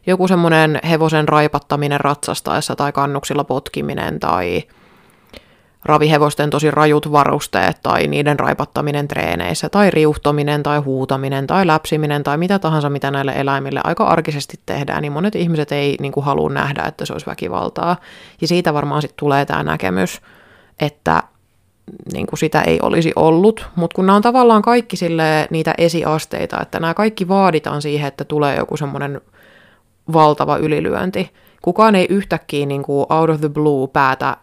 [0.07, 4.63] Joku semmoinen hevosen raipattaminen ratsastaessa tai kannuksilla potkiminen tai
[5.85, 12.37] ravihevosten tosi rajut varusteet tai niiden raipattaminen treeneissä tai riuhtominen tai huutaminen tai läpsiminen tai
[12.37, 16.51] mitä tahansa, mitä näille eläimille aika arkisesti tehdään, niin monet ihmiset ei niin kuin, halua
[16.51, 17.97] nähdä, että se olisi väkivaltaa.
[18.41, 20.21] Ja siitä varmaan sitten tulee tämä näkemys,
[20.81, 21.23] että
[22.13, 26.61] niin kuin sitä ei olisi ollut, mutta kun nämä on tavallaan kaikki sille niitä esiasteita,
[26.61, 29.21] että nämä kaikki vaaditaan siihen, että tulee joku semmoinen
[30.13, 31.31] valtava ylilyönti.
[31.63, 34.37] Kukaan ei yhtäkkiä niin kuin out of the blue päätä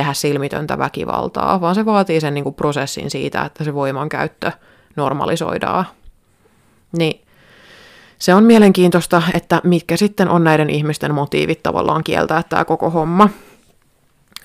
[0.00, 4.52] tehdä silmitöntä väkivaltaa, vaan se vaatii sen niin kuin prosessin siitä, että se voimankäyttö
[4.96, 5.84] normalisoidaan.
[6.98, 7.20] Niin
[8.18, 13.28] se on mielenkiintoista, että mitkä sitten on näiden ihmisten motiivit tavallaan kieltää tämä koko homma.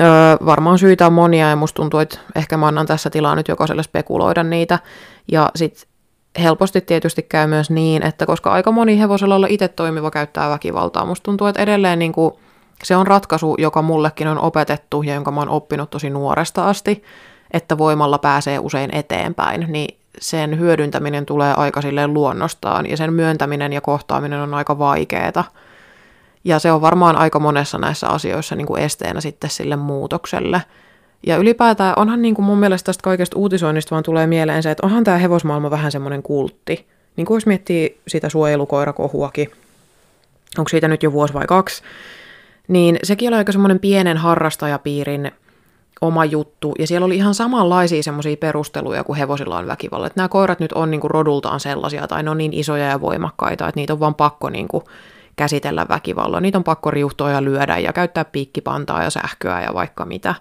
[0.01, 0.07] Öö,
[0.45, 3.83] varmaan syitä on monia ja musta tuntuu, että ehkä mä annan tässä tilaa nyt jokaiselle
[3.83, 4.79] spekuloida niitä.
[5.31, 5.89] Ja sitten
[6.39, 11.05] helposti tietysti käy myös niin, että koska aika moni hevosella olla itse toimiva käyttää väkivaltaa,
[11.05, 12.33] musta tuntuu, että edelleen niin kuin
[12.83, 17.03] se on ratkaisu, joka mullekin on opetettu ja jonka mä oon oppinut tosi nuoresta asti,
[17.51, 23.73] että voimalla pääsee usein eteenpäin, niin sen hyödyntäminen tulee aika silleen luonnostaan ja sen myöntäminen
[23.73, 25.43] ja kohtaaminen on aika vaikeeta.
[26.43, 30.61] Ja se on varmaan aika monessa näissä asioissa niin kuin esteenä sitten sille muutokselle.
[31.27, 34.85] Ja ylipäätään onhan niin kuin mun mielestä tästä kaikesta uutisoinnista vaan tulee mieleen se, että
[34.85, 36.87] onhan tämä hevosmaailma vähän semmoinen kultti.
[37.15, 39.51] Niin kuin jos miettii sitä suojelukoirakohuakin,
[40.57, 41.83] onko siitä nyt jo vuosi vai kaksi,
[42.67, 45.31] niin sekin oli aika semmoinen pienen harrastajapiirin
[46.01, 50.07] oma juttu, ja siellä oli ihan samanlaisia semmoisia perusteluja kuin hevosilla on väkivalla.
[50.07, 53.67] Että nämä koirat nyt on niinku rodultaan sellaisia, tai ne on niin isoja ja voimakkaita,
[53.67, 54.83] että niitä on vaan pakko niinku
[55.35, 56.41] käsitellä väkivallalla.
[56.41, 60.35] Niitä on pakko riuhtoa ja lyödä ja käyttää piikkipantaa ja sähköä ja vaikka mitä.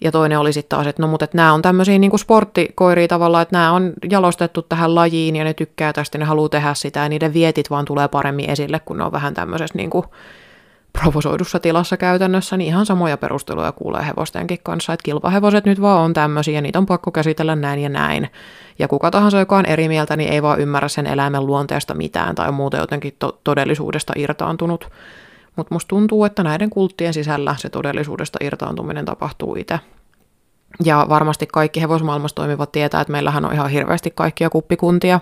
[0.00, 3.42] Ja toinen oli sitten taas, että no mutta että nämä on tämmöisiä niinku sporttikoiria tavallaan,
[3.42, 7.08] että nämä on jalostettu tähän lajiin ja ne tykkää tästä, ne haluaa tehdä sitä ja
[7.08, 10.04] niiden vietit vaan tulee paremmin esille, kun ne on vähän tämmöisessä niinku
[10.92, 16.12] provosoidussa tilassa käytännössä, niin ihan samoja perusteluja kuulee hevostenkin kanssa, että kilpahevoset nyt vaan on
[16.12, 18.30] tämmöisiä, niitä on pakko käsitellä näin ja näin.
[18.78, 22.34] Ja kuka tahansa, joka on eri mieltä, niin ei vaan ymmärrä sen eläimen luonteesta mitään
[22.34, 24.90] tai muuten jotenkin to- todellisuudesta irtaantunut.
[25.56, 29.80] Mutta musta tuntuu, että näiden kulttien sisällä se todellisuudesta irtaantuminen tapahtuu itse.
[30.84, 35.20] Ja varmasti kaikki hevosmaailmassa toimivat tietää, että meillähän on ihan hirveästi kaikkia kuppikuntia.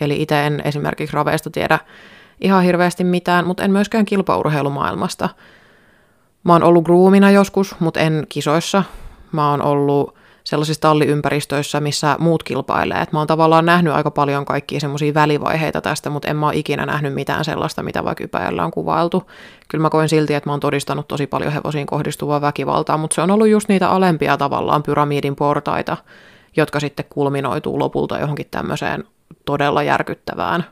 [0.00, 1.78] Eli itse en esimerkiksi raveista tiedä
[2.40, 5.28] ihan hirveästi mitään, mutta en myöskään kilpaurheilumaailmasta.
[6.44, 8.84] Mä oon ollut groomina joskus, mutta en kisoissa.
[9.32, 13.00] Mä oon ollut sellaisissa talliympäristöissä, missä muut kilpailee.
[13.00, 16.56] Et mä oon tavallaan nähnyt aika paljon kaikkia semmoisia välivaiheita tästä, mutta en mä ole
[16.56, 19.30] ikinä nähnyt mitään sellaista, mitä vaikka Ypäjällä on kuvailtu.
[19.68, 23.22] Kyllä mä koen silti, että mä oon todistanut tosi paljon hevosiin kohdistuvaa väkivaltaa, mutta se
[23.22, 25.96] on ollut just niitä alempia tavallaan pyramidin portaita,
[26.56, 29.04] jotka sitten kulminoituu lopulta johonkin tämmöiseen
[29.44, 30.64] todella järkyttävään.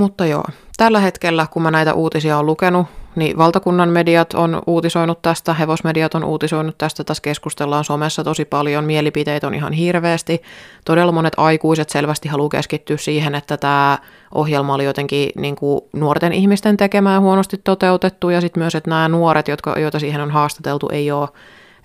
[0.00, 0.44] Mutta joo,
[0.76, 2.86] tällä hetkellä, kun mä näitä uutisia on lukenut,
[3.16, 8.84] niin valtakunnan mediat on uutisoinut tästä, hevosmediat on uutisoinut tästä, tässä keskustellaan somessa tosi paljon,
[8.84, 10.42] mielipiteitä on ihan hirveästi.
[10.84, 13.98] Todella monet aikuiset selvästi haluaa keskittyä siihen, että tämä
[14.34, 19.08] ohjelma oli jotenkin niin kuin nuorten ihmisten tekemää huonosti toteutettu, ja sitten myös, että nämä
[19.08, 21.28] nuoret, jotka, joita siihen on haastateltu, ei ole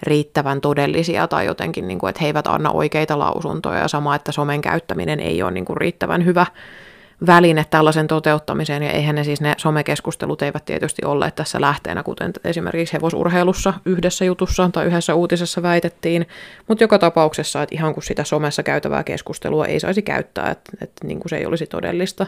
[0.03, 4.31] riittävän todellisia tai jotenkin, niin kuin, että he eivät anna oikeita lausuntoja, ja sama, että
[4.31, 6.45] somen käyttäminen ei ole niin kuin riittävän hyvä
[7.27, 12.33] väline tällaisen toteuttamiseen, ja eihän ne siis ne somekeskustelut eivät tietysti olleet tässä lähteenä, kuten
[12.43, 16.27] esimerkiksi hevosurheilussa yhdessä jutussa tai yhdessä uutisessa väitettiin,
[16.67, 21.07] mutta joka tapauksessa, että ihan kun sitä somessa käytävää keskustelua ei saisi käyttää, että, että
[21.07, 22.27] niin kuin se ei olisi todellista.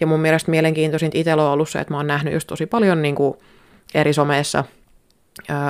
[0.00, 3.02] Ja mun mielestä mielenkiintoisinta itsellä on ollut se, että mä oon nähnyt just tosi paljon
[3.02, 3.38] niin kuin
[3.94, 4.64] eri someissa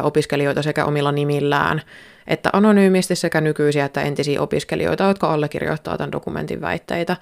[0.03, 1.83] opiskelijoita sekä omilla nimillään,
[2.27, 7.17] että anonyymisti sekä nykyisiä että entisiä opiskelijoita, jotka allekirjoittaa tämän dokumentin väitteitä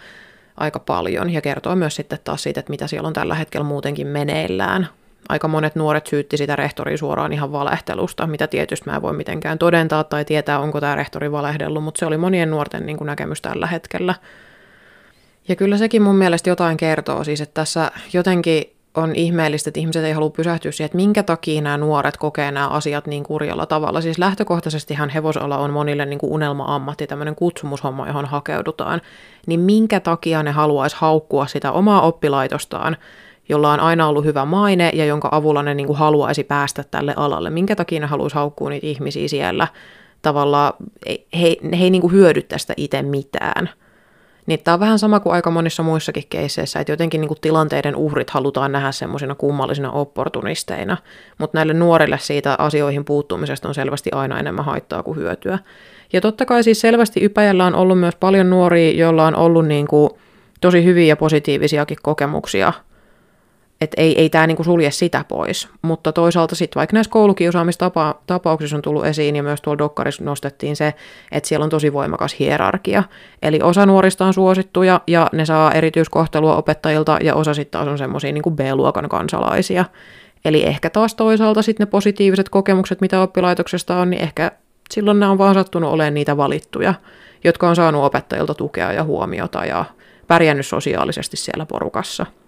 [0.60, 4.06] aika paljon ja kertoo myös sitten taas siitä, että mitä siellä on tällä hetkellä muutenkin
[4.06, 4.88] meneillään.
[5.28, 9.58] Aika monet nuoret syytti sitä rehtoria suoraan ihan valehtelusta, mitä tietysti mä en voi mitenkään
[9.58, 13.42] todentaa tai tietää, onko tämä rehtori valehdellut, mutta se oli monien nuorten niin kuin näkemys
[13.42, 14.14] tällä hetkellä.
[15.48, 20.04] Ja kyllä sekin mun mielestä jotain kertoo, siis että tässä jotenkin on ihmeellistä, että ihmiset
[20.04, 24.00] ei halua pysähtyä siihen, että minkä takia nämä nuoret kokee nämä asiat niin kurjalla tavalla.
[24.00, 29.00] Siis lähtökohtaisestihan hevosala on monille niin kuin unelma-ammatti, tämmöinen kutsumushomma, johon hakeudutaan.
[29.46, 32.96] Niin minkä takia ne haluaisi haukkua sitä omaa oppilaitostaan,
[33.48, 37.14] jolla on aina ollut hyvä maine ja jonka avulla ne niin kuin haluaisi päästä tälle
[37.16, 37.50] alalle.
[37.50, 39.68] Minkä takia ne haluaisi haukkua niitä ihmisiä siellä?
[40.22, 40.72] Tavallaan
[41.08, 43.70] he, he, ei niin kuin hyödy tästä itse mitään.
[44.46, 48.30] Niin tämä on vähän sama kuin aika monissa muissakin keisseissä, että jotenkin niin tilanteiden uhrit
[48.30, 50.96] halutaan nähdä semmoisina kummallisina opportunisteina,
[51.38, 55.58] mutta näille nuorille siitä asioihin puuttumisesta on selvästi aina enemmän haittaa kuin hyötyä.
[56.12, 59.86] Ja totta kai siis selvästi Ypäjällä on ollut myös paljon nuoria, joilla on ollut niin
[59.86, 60.10] kuin
[60.60, 62.72] tosi hyviä ja positiivisiakin kokemuksia
[63.80, 65.68] että ei, ei tämä niinku sulje sitä pois.
[65.82, 70.94] Mutta toisaalta sitten vaikka näissä koulukiusaamistapauksissa on tullut esiin ja myös tuolla dokkarissa nostettiin se,
[71.32, 73.02] että siellä on tosi voimakas hierarkia.
[73.42, 77.98] Eli osa nuorista on suosittuja ja ne saa erityiskohtelua opettajilta ja osa sitten taas on
[77.98, 79.84] semmoisia niinku B-luokan kansalaisia.
[80.44, 84.52] Eli ehkä taas toisaalta sitten ne positiiviset kokemukset, mitä oppilaitoksesta on, niin ehkä
[84.90, 86.94] silloin nämä on vaan sattunut olemaan niitä valittuja,
[87.44, 89.84] jotka on saanut opettajilta tukea ja huomiota ja
[90.26, 92.26] pärjännyt sosiaalisesti siellä porukassa–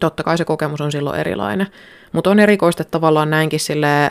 [0.00, 1.66] totta kai se kokemus on silloin erilainen.
[2.12, 4.10] Mutta on erikoista, tavallaan näinkin sille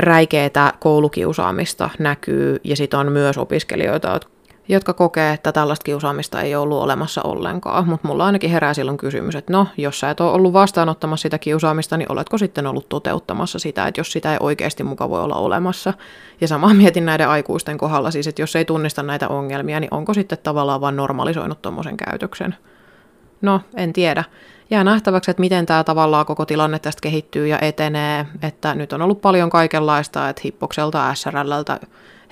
[0.00, 4.20] räikeitä koulukiusaamista näkyy, ja sitten on myös opiskelijoita,
[4.68, 7.88] jotka kokee, että tällaista kiusaamista ei ollut olemassa ollenkaan.
[7.88, 11.38] Mutta mulla ainakin herää silloin kysymys, että no, jos sä et ole ollut vastaanottamassa sitä
[11.38, 15.36] kiusaamista, niin oletko sitten ollut toteuttamassa sitä, että jos sitä ei oikeasti muka voi olla
[15.36, 15.92] olemassa.
[16.40, 20.14] Ja samaa mietin näiden aikuisten kohdalla siis, että jos ei tunnista näitä ongelmia, niin onko
[20.14, 22.56] sitten tavallaan vain normalisoinut tuommoisen käytöksen.
[23.42, 24.24] No, en tiedä
[24.70, 28.26] jää nähtäväksi, että miten tämä tavallaan koko tilanne tästä kehittyy ja etenee.
[28.42, 31.80] Että nyt on ollut paljon kaikenlaista, että Hippokselta, SRLltä,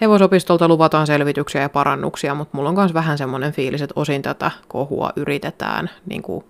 [0.00, 4.50] hevosopistolta luvataan selvityksiä ja parannuksia, mutta mulla on myös vähän semmoinen fiilis, että osin tätä
[4.68, 6.44] kohua yritetään niin kuin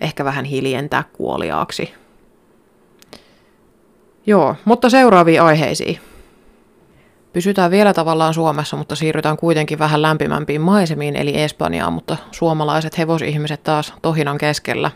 [0.00, 1.94] ehkä vähän hiljentää kuoliaaksi.
[4.26, 6.00] Joo, mutta seuraaviin aiheisiin.
[7.32, 13.62] Pysytään vielä tavallaan Suomessa, mutta siirrytään kuitenkin vähän lämpimämpiin maisemiin, eli Espanjaan, mutta suomalaiset hevosihmiset
[13.62, 14.90] taas tohinan keskellä.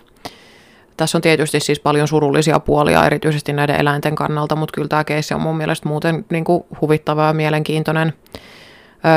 [0.96, 5.34] Tässä on tietysti siis paljon surullisia puolia, erityisesti näiden eläinten kannalta, mutta kyllä tämä keissi
[5.34, 8.12] on mun mielestä muuten niin kuin huvittava ja mielenkiintoinen.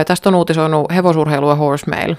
[0.08, 2.16] tästä on uutisoinut hevosurheilu ja Horsemail.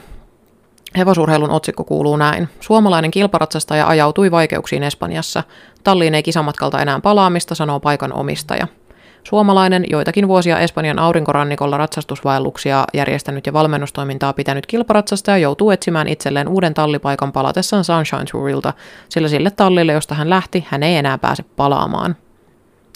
[0.97, 2.49] Hevosurheilun otsikko kuuluu näin.
[2.61, 5.43] Suomalainen kilparatsastaja ajautui vaikeuksiin Espanjassa.
[5.85, 8.67] Talliin ei kisamatkalta enää palaamista, sanoo paikan omistaja.
[9.25, 16.75] Suomalainen, joitakin vuosia Espanjan aurinkorannikolla ratsastusvaelluksia järjestänyt ja valmennustoimintaa pitänyt kilparatsastaja joutuu etsimään itselleen uuden
[16.75, 18.73] tallipaikan palatessaan Sunshine Tourilta,
[19.09, 22.17] sillä sille tallille, josta hän lähti, hän ei enää pääse palaamaan.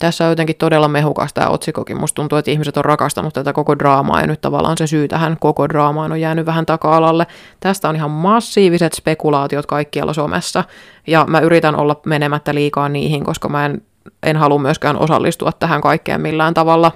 [0.00, 2.00] Tässä on jotenkin todella mehukas tämä otsikokin.
[2.00, 5.36] Musta tuntuu, että ihmiset on rakastanut tätä koko draamaa ja nyt tavallaan se syy tähän
[5.40, 7.26] koko draamaan on jäänyt vähän taka-alalle.
[7.60, 10.64] Tästä on ihan massiiviset spekulaatiot kaikkialla somessa
[11.06, 13.82] ja mä yritän olla menemättä liikaa niihin, koska mä en
[14.22, 16.92] en halua myöskään osallistua tähän kaikkeen millään tavalla.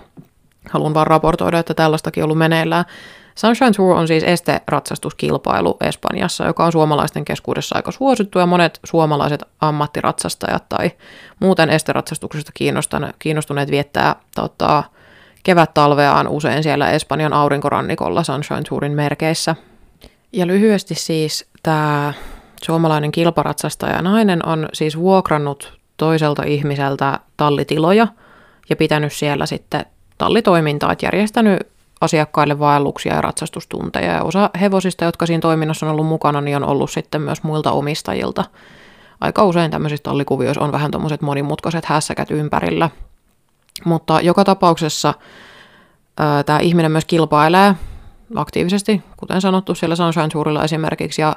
[0.70, 2.84] Haluan vaan raportoida, että tällaistakin ollut meneillään.
[3.34, 9.42] Sunshine Tour on siis esteratsastuskilpailu Espanjassa, joka on suomalaisten keskuudessa aika suosittu ja monet suomalaiset
[9.60, 10.90] ammattiratsastajat tai
[11.40, 12.52] muuten esteratsastuksesta
[13.18, 14.84] kiinnostuneet viettää tota,
[15.42, 19.56] kevät-talveaan usein siellä Espanjan aurinkorannikolla Sunshine Tourin merkeissä.
[20.32, 22.12] Ja lyhyesti siis tämä
[22.62, 28.06] suomalainen kilparatsastaja nainen on siis vuokrannut toiselta ihmiseltä tallitiloja
[28.68, 29.86] ja pitänyt siellä sitten
[30.18, 31.60] tallitoimintaa, että järjestänyt
[32.00, 34.12] asiakkaille vaelluksia ja ratsastustunteja.
[34.12, 37.72] Ja osa hevosista, jotka siinä toiminnassa on ollut mukana, niin on ollut sitten myös muilta
[37.72, 38.44] omistajilta.
[39.20, 42.90] Aika usein tämmöisissä tallikuvioissa on vähän tuommoiset monimutkaiset hässäkät ympärillä.
[43.84, 45.14] Mutta joka tapauksessa
[46.46, 47.74] tämä ihminen myös kilpailee
[48.34, 51.36] aktiivisesti, kuten sanottu, siellä Sunshine Tourilla esimerkiksi, ja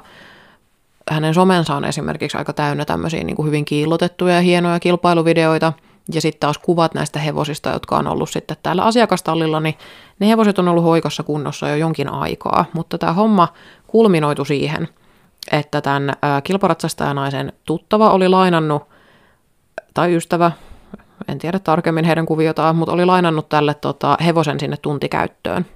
[1.10, 5.72] hänen somensa on esimerkiksi aika täynnä tämmöisiä niin kuin hyvin kiillotettuja ja hienoja kilpailuvideoita,
[6.14, 9.74] ja sitten taas kuvat näistä hevosista, jotka on ollut sitten täällä asiakastallilla, niin
[10.18, 13.48] ne hevoset on ollut hoikossa kunnossa jo jonkin aikaa, mutta tämä homma
[13.86, 14.88] kulminoitu siihen,
[15.52, 16.12] että tämän
[16.44, 18.82] kilparatsastajanaisen tuttava oli lainannut,
[19.94, 20.52] tai ystävä,
[21.28, 25.66] en tiedä tarkemmin heidän kuviotaan, mutta oli lainannut tälle tota, hevosen sinne tuntikäyttöön.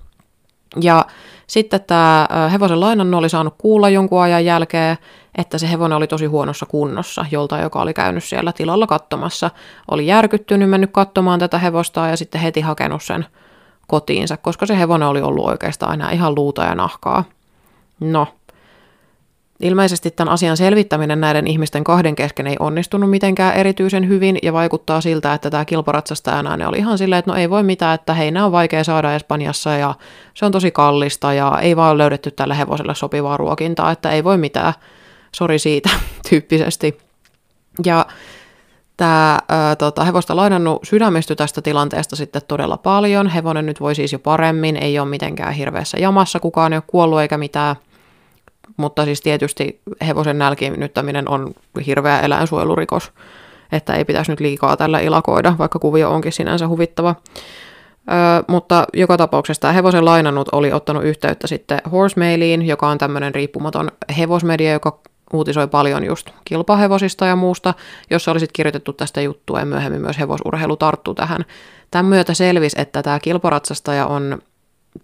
[0.80, 1.06] Ja
[1.46, 4.96] sitten tämä hevosen lainannu oli saanut kuulla jonkun ajan jälkeen,
[5.38, 9.50] että se hevonen oli tosi huonossa kunnossa, jolta joka oli käynyt siellä tilalla katsomassa.
[9.90, 13.26] Oli järkyttynyt, mennyt katsomaan tätä hevosta ja sitten heti hakenut sen
[13.86, 17.24] kotiinsa, koska se hevonen oli ollut oikeastaan aina ihan luuta ja nahkaa.
[18.00, 18.26] No,
[19.60, 25.00] Ilmeisesti tämän asian selvittäminen näiden ihmisten kahden kesken ei onnistunut mitenkään erityisen hyvin ja vaikuttaa
[25.00, 28.52] siltä, että tämä kilparatsastajana oli ihan silleen, että no ei voi mitään, että heinä on
[28.52, 29.94] vaikea saada Espanjassa ja
[30.34, 34.38] se on tosi kallista ja ei vaan löydetty tälle hevoselle sopivaa ruokintaa, että ei voi
[34.38, 34.74] mitään,
[35.34, 35.90] sori siitä
[36.28, 36.98] tyyppisesti.
[37.84, 38.06] Ja
[38.96, 43.26] tämä ää, tota, hevosta lainannut sydämestyi tästä tilanteesta sitten todella paljon.
[43.26, 47.20] Hevonen nyt voi siis jo paremmin, ei ole mitenkään hirveässä jamassa, kukaan ei ole kuollut
[47.20, 47.76] eikä mitään–
[48.76, 51.54] mutta siis tietysti hevosen nälkiinnyttäminen on
[51.86, 53.12] hirveä eläinsuojelurikos,
[53.72, 57.14] että ei pitäisi nyt liikaa tällä ilakoida, vaikka kuvio onkin sinänsä huvittava.
[58.08, 63.34] Ö, mutta joka tapauksessa tämä hevosen lainannut oli ottanut yhteyttä sitten Horsemailiin, joka on tämmöinen
[63.34, 64.98] riippumaton hevosmedia, joka
[65.32, 67.74] uutisoi paljon just kilpahevosista ja muusta,
[68.10, 71.44] jossa oli sitten kirjoitettu tästä juttua ja myöhemmin myös hevosurheilu tarttu tähän.
[71.90, 74.38] Tämän myötä selvisi, että tämä kilparatsastaja on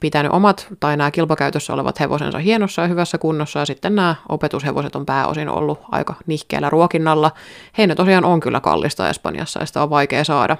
[0.00, 4.96] pitänyt omat tai nämä kilpakäytössä olevat hevosensa hienossa ja hyvässä kunnossa ja sitten nämä opetushevoset
[4.96, 7.30] on pääosin ollut aika nihkeällä ruokinnalla.
[7.78, 10.56] Heinä tosiaan on kyllä kallista Espanjassa ja sitä on vaikea saada.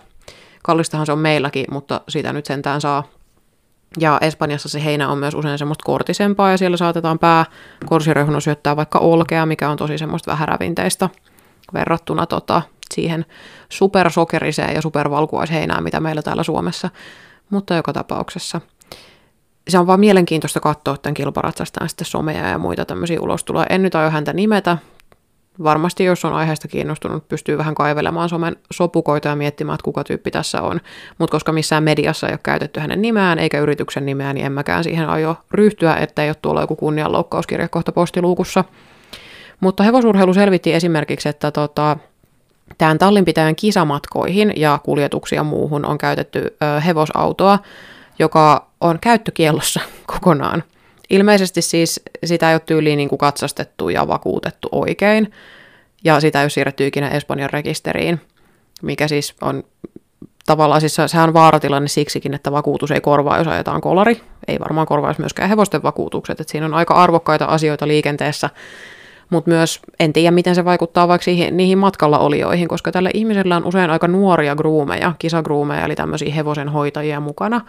[0.62, 3.04] Kallistahan se on meilläkin, mutta sitä nyt sentään saa.
[3.98, 7.44] Ja Espanjassa se heinä on myös usein semmoista kortisempaa ja siellä saatetaan pää
[7.86, 11.08] korsirehuna syöttää vaikka olkea, mikä on tosi semmoista vähärävinteistä
[11.74, 12.62] verrattuna tota,
[12.94, 13.26] siihen
[13.68, 16.90] supersokeriseen ja supervalkuaisheinään, mitä meillä täällä Suomessa.
[17.50, 18.60] Mutta joka tapauksessa–
[19.70, 23.66] se on vaan mielenkiintoista katsoa tämän kilparatsastaan sitten someja ja muita tämmöisiä ulostuloja.
[23.70, 24.78] En nyt aio häntä nimetä.
[25.62, 30.30] Varmasti jos on aiheesta kiinnostunut, pystyy vähän kaivelemaan somen sopukoita ja miettimään, että kuka tyyppi
[30.30, 30.80] tässä on.
[31.18, 34.84] Mutta koska missään mediassa ei ole käytetty hänen nimeään eikä yrityksen nimeään, niin en mäkään
[34.84, 38.64] siihen aio ryhtyä, ettei ole tuolla joku kunnianloukkauskirja kohta postiluukussa.
[39.60, 41.96] Mutta hevosurheilu selvitti esimerkiksi, että tota,
[42.78, 47.58] tämän tallinpitäjän kisamatkoihin ja kuljetuksia muuhun on käytetty ö, hevosautoa,
[48.20, 49.80] joka on käyttökiellossa
[50.12, 50.64] kokonaan.
[51.10, 55.32] Ilmeisesti siis sitä ei ole tyyliin niin kuin katsastettu ja vakuutettu oikein,
[56.04, 58.20] ja sitä ei ole siirretty ikinä Espanjan rekisteriin,
[58.82, 59.64] mikä siis on
[60.46, 64.20] tavallaan, siis sehän on vaaratilanne siksikin, että vakuutus ei korvaa, jos ajetaan kolari.
[64.48, 68.50] Ei varmaan korvaisi myöskään hevosten vakuutukset, että siinä on aika arvokkaita asioita liikenteessä,
[69.30, 73.56] mutta myös en tiedä, miten se vaikuttaa vaikka siihen, niihin matkalla olioihin, koska tällä ihmisellä
[73.56, 77.60] on usein aika nuoria groomeja, kisagroomeja, eli tämmöisiä hevosen hoitajia mukana,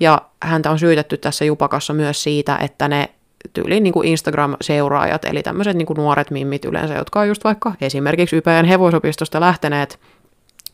[0.00, 3.08] ja häntä on syytetty tässä jupakassa myös siitä, että ne
[3.52, 7.72] tyyliin niin kuin Instagram-seuraajat, eli tämmöiset niin kuin nuoret mimmit yleensä, jotka on just vaikka
[7.80, 9.98] esimerkiksi Ypäjän hevosopistosta lähteneet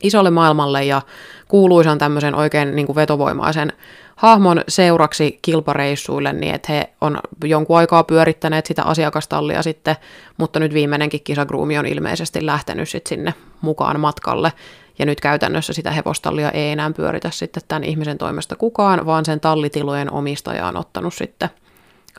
[0.03, 1.01] isolle maailmalle ja
[1.47, 3.73] kuuluisan tämmöisen oikein niin kuin vetovoimaisen
[4.15, 9.95] hahmon seuraksi kilpareissuille, niin että he on jonkun aikaa pyörittäneet sitä asiakastallia sitten,
[10.37, 14.53] mutta nyt viimeinenkin kisagruumi on ilmeisesti lähtenyt sitten sinne mukaan matkalle.
[14.99, 19.39] Ja nyt käytännössä sitä hevostallia ei enää pyöritä sitten tämän ihmisen toimesta kukaan, vaan sen
[19.39, 21.49] tallitilojen omistaja on ottanut sitten–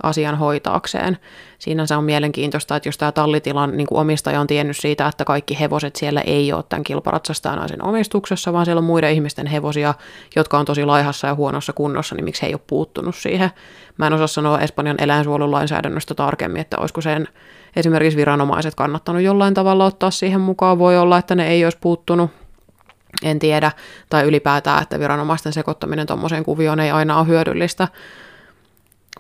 [0.03, 1.19] asian hoitaakseen.
[1.59, 5.25] Siinä se on mielenkiintoista, että jos tämä tallitilan niin kuin omistaja on tiennyt siitä, että
[5.25, 9.95] kaikki hevoset siellä ei ole tämän kilparatsastajanaisen omistuksessa, vaan siellä on muiden ihmisten hevosia,
[10.37, 13.51] jotka on tosi laihassa ja huonossa kunnossa, niin miksi he ei ole puuttunut siihen.
[13.99, 17.29] Mä en osaa sanoa Espanjan eläinsuojelulainsäädännöstä tarkemmin, että olisiko sen
[17.77, 20.79] esimerkiksi viranomaiset kannattanut jollain tavalla ottaa siihen mukaan.
[20.79, 22.31] Voi olla, että ne ei olisi puuttunut,
[23.23, 23.73] en tiedä,
[24.11, 27.89] tai ylipäätään, että viranomaisten sekoittaminen tuommoiseen kuvioon ei aina ole hyödyllistä.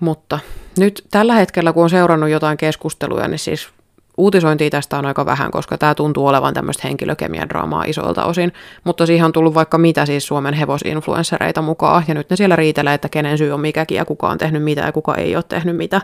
[0.00, 0.38] Mutta
[0.78, 3.68] nyt tällä hetkellä, kun on seurannut jotain keskusteluja, niin siis
[4.16, 8.52] uutisointia tästä on aika vähän, koska tämä tuntuu olevan tämmöistä henkilökemian draamaa isolta osin,
[8.84, 12.94] mutta siihen on tullut vaikka mitä siis Suomen hevosinfluenssereita mukaan, ja nyt ne siellä riitelee,
[12.94, 15.76] että kenen syy on mikäkin, ja kuka on tehnyt mitä, ja kuka ei ole tehnyt
[15.76, 16.00] mitä,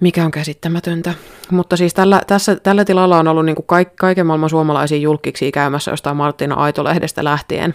[0.00, 1.14] mikä on käsittämätöntä.
[1.50, 5.52] Mutta siis tällä, tässä, tällä tilalla on ollut niin kuin kaik, kaiken maailman suomalaisia julkiksi
[5.52, 7.74] käymässä jostain Martina Aitolehdestä lähtien,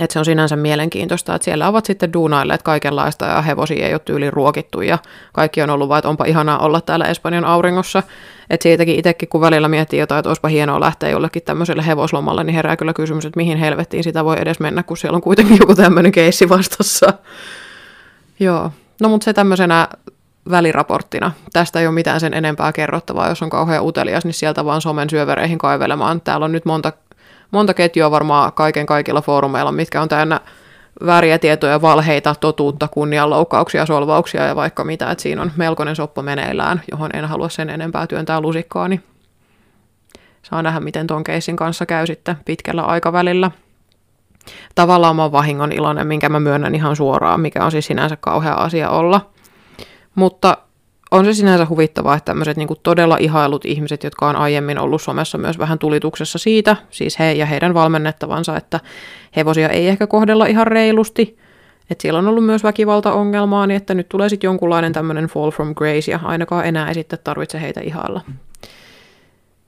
[0.00, 4.00] että se on sinänsä mielenkiintoista, että siellä ovat sitten duunailleet kaikenlaista ja hevosia ei ole
[4.04, 4.98] tyyli ruokittu ja
[5.32, 8.02] kaikki on ollut vaan, että onpa ihanaa olla täällä Espanjan auringossa.
[8.50, 12.54] Että siitäkin itsekin, kun välillä miettii jotain, että olisipa hienoa lähteä jollekin tämmöiselle hevoslomalle, niin
[12.54, 15.74] herää kyllä kysymys, että mihin helvettiin sitä voi edes mennä, kun siellä on kuitenkin joku
[15.74, 17.14] tämmöinen keissi vastassa.
[18.40, 18.70] Joo,
[19.00, 19.88] no mutta se tämmöisenä
[20.50, 21.32] väliraporttina.
[21.52, 25.10] Tästä ei ole mitään sen enempää kerrottavaa, jos on kauhean utelias, niin sieltä vaan somen
[25.10, 26.20] syövereihin kaivelemaan.
[26.20, 26.92] Täällä on nyt monta
[27.52, 30.40] monta ketjua varmaan kaiken kaikilla foorumeilla, mitkä on täynnä
[31.06, 35.10] vääriä tietoja, valheita, totuutta, kunnianloukkauksia, solvauksia ja vaikka mitä.
[35.10, 39.02] Että siinä on melkoinen soppa meneillään, johon en halua sen enempää työntää lusikkaa, niin
[40.42, 43.50] saa nähdä, miten ton keissin kanssa käy sitten pitkällä aikavälillä.
[44.74, 48.90] Tavallaan mä vahingon iloinen, minkä mä myönnän ihan suoraan, mikä on siis sinänsä kauhea asia
[48.90, 49.30] olla.
[50.14, 50.56] Mutta
[51.12, 55.38] on se sinänsä huvittavaa, että tämmöiset niin todella ihailut ihmiset, jotka on aiemmin ollut somessa
[55.38, 58.80] myös vähän tulituksessa siitä, siis he ja heidän valmennettavansa, että
[59.36, 61.38] hevosia ei ehkä kohdella ihan reilusti,
[61.90, 65.74] että siellä on ollut myös väkivaltaongelmaa, niin että nyt tulee sitten jonkunlainen tämmöinen fall from
[65.74, 68.20] grace, ja ainakaan enää ei sitten tarvitse heitä ihailla.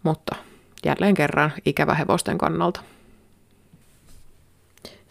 [0.03, 0.36] Mutta
[0.84, 2.80] jälleen kerran ikävä hevosten kannalta.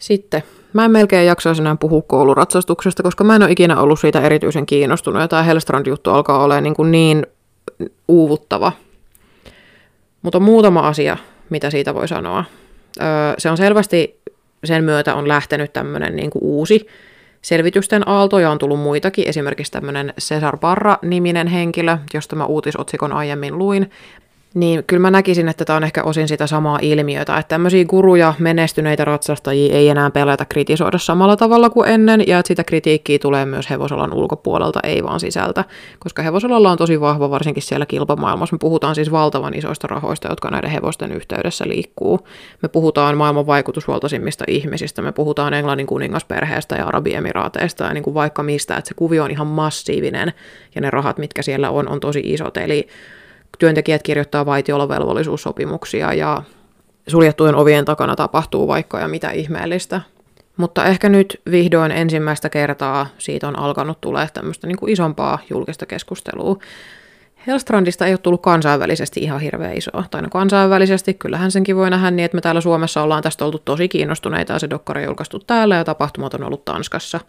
[0.04, 0.42] Sitten
[0.72, 4.66] Mä en melkein jaksaisi enää puhua kouluratsastuksesta, koska mä en ole ikinä ollut siitä erityisen
[4.66, 5.22] kiinnostunut.
[5.22, 7.26] Ja tämä Hellstrand-juttu alkaa olla niin, kuin niin
[8.08, 8.72] uuvuttava.
[10.22, 11.16] Mutta on muutama asia,
[11.50, 12.44] mitä siitä voi sanoa.
[13.00, 13.06] Öö,
[13.38, 14.20] se on selvästi,
[14.64, 16.86] sen myötä on lähtenyt tämmöinen niin uusi
[17.42, 23.58] selvitysten aalto, ja on tullut muitakin, esimerkiksi tämmöinen Cesar Barra-niminen henkilö, josta mä uutisotsikon aiemmin
[23.58, 23.90] luin,
[24.54, 28.34] niin kyllä mä näkisin, että tämä on ehkä osin sitä samaa ilmiötä, että tämmöisiä guruja,
[28.38, 33.44] menestyneitä ratsastajia ei enää pelätä kritisoida samalla tavalla kuin ennen, ja että sitä kritiikkiä tulee
[33.44, 35.64] myös hevosalan ulkopuolelta, ei vaan sisältä,
[35.98, 38.54] koska hevosalalla on tosi vahva, varsinkin siellä kilpamaailmassa.
[38.54, 42.20] Me puhutaan siis valtavan isoista rahoista, jotka näiden hevosten yhteydessä liikkuu.
[42.62, 48.42] Me puhutaan maailman vaikutusvaltaisimmista ihmisistä, me puhutaan Englannin kuningasperheestä ja Arabiemiraateista ja niin kuin vaikka
[48.42, 50.32] mistä, että se kuvio on ihan massiivinen,
[50.74, 52.88] ja ne rahat, mitkä siellä on, on tosi isot, eli
[53.58, 56.42] työntekijät kirjoittaa vaitiolovelvollisuussopimuksia ja
[57.06, 60.00] suljettujen ovien takana tapahtuu vaikka ja mitä ihmeellistä.
[60.56, 65.86] Mutta ehkä nyt vihdoin ensimmäistä kertaa siitä on alkanut tulee tämmöistä niin kuin isompaa julkista
[65.86, 66.58] keskustelua.
[67.46, 70.04] Hellstrandista ei ole tullut kansainvälisesti ihan hirveän isoa.
[70.10, 73.58] Tai no kansainvälisesti, kyllähän senkin voi nähdä niin, että me täällä Suomessa ollaan tästä oltu
[73.58, 77.20] tosi kiinnostuneita ja se dokkari on julkaistu täällä ja tapahtumat on ollut Tanskassa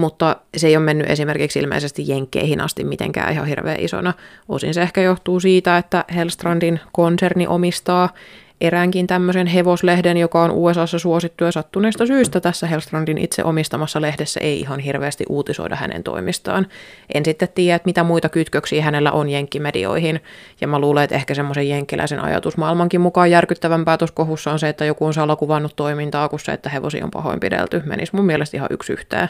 [0.00, 4.14] mutta se ei ole mennyt esimerkiksi ilmeisesti Jenkkeihin asti mitenkään ihan hirveän isona.
[4.48, 8.08] Osin se ehkä johtuu siitä, että Hellstrandin konserni omistaa
[8.60, 14.40] eräänkin tämmöisen hevoslehden, joka on USAssa suosittu ja sattuneesta syystä tässä Hellstrandin itse omistamassa lehdessä
[14.40, 16.66] ei ihan hirveästi uutisoida hänen toimistaan.
[17.14, 20.20] En sitten tiedä, että mitä muita kytköksiä hänellä on jenkkimedioihin,
[20.60, 24.84] ja mä luulen, että ehkä semmoisen jenkkiläisen ajatusmaailmankin mukaan järkyttävämpää tuossa kohussa on se, että
[24.84, 27.82] joku on salakuvannut toimintaa kuin se, että hevosi on pahoinpidelty.
[27.86, 29.28] Menisi mun mielestä ihan yksi yhteen.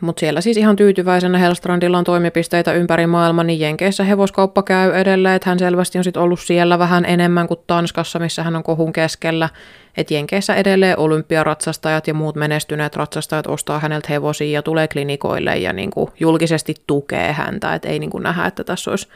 [0.00, 5.34] Mutta siellä siis ihan tyytyväisenä Hellstrandilla on toimipisteitä ympäri maailman, niin Jenkeissä hevoskauppa käy edelleen,
[5.34, 8.92] että hän selvästi on sitten ollut siellä vähän enemmän kuin Tanskassa, missä hän on kohun
[8.92, 9.48] keskellä.
[9.96, 15.72] Että Jenkeissä edelleen olympiaratsastajat ja muut menestyneet ratsastajat ostaa häneltä hevosia ja tulee klinikoille ja
[15.72, 19.08] niinku julkisesti tukee häntä, että ei niinku nähdä, että tässä olisi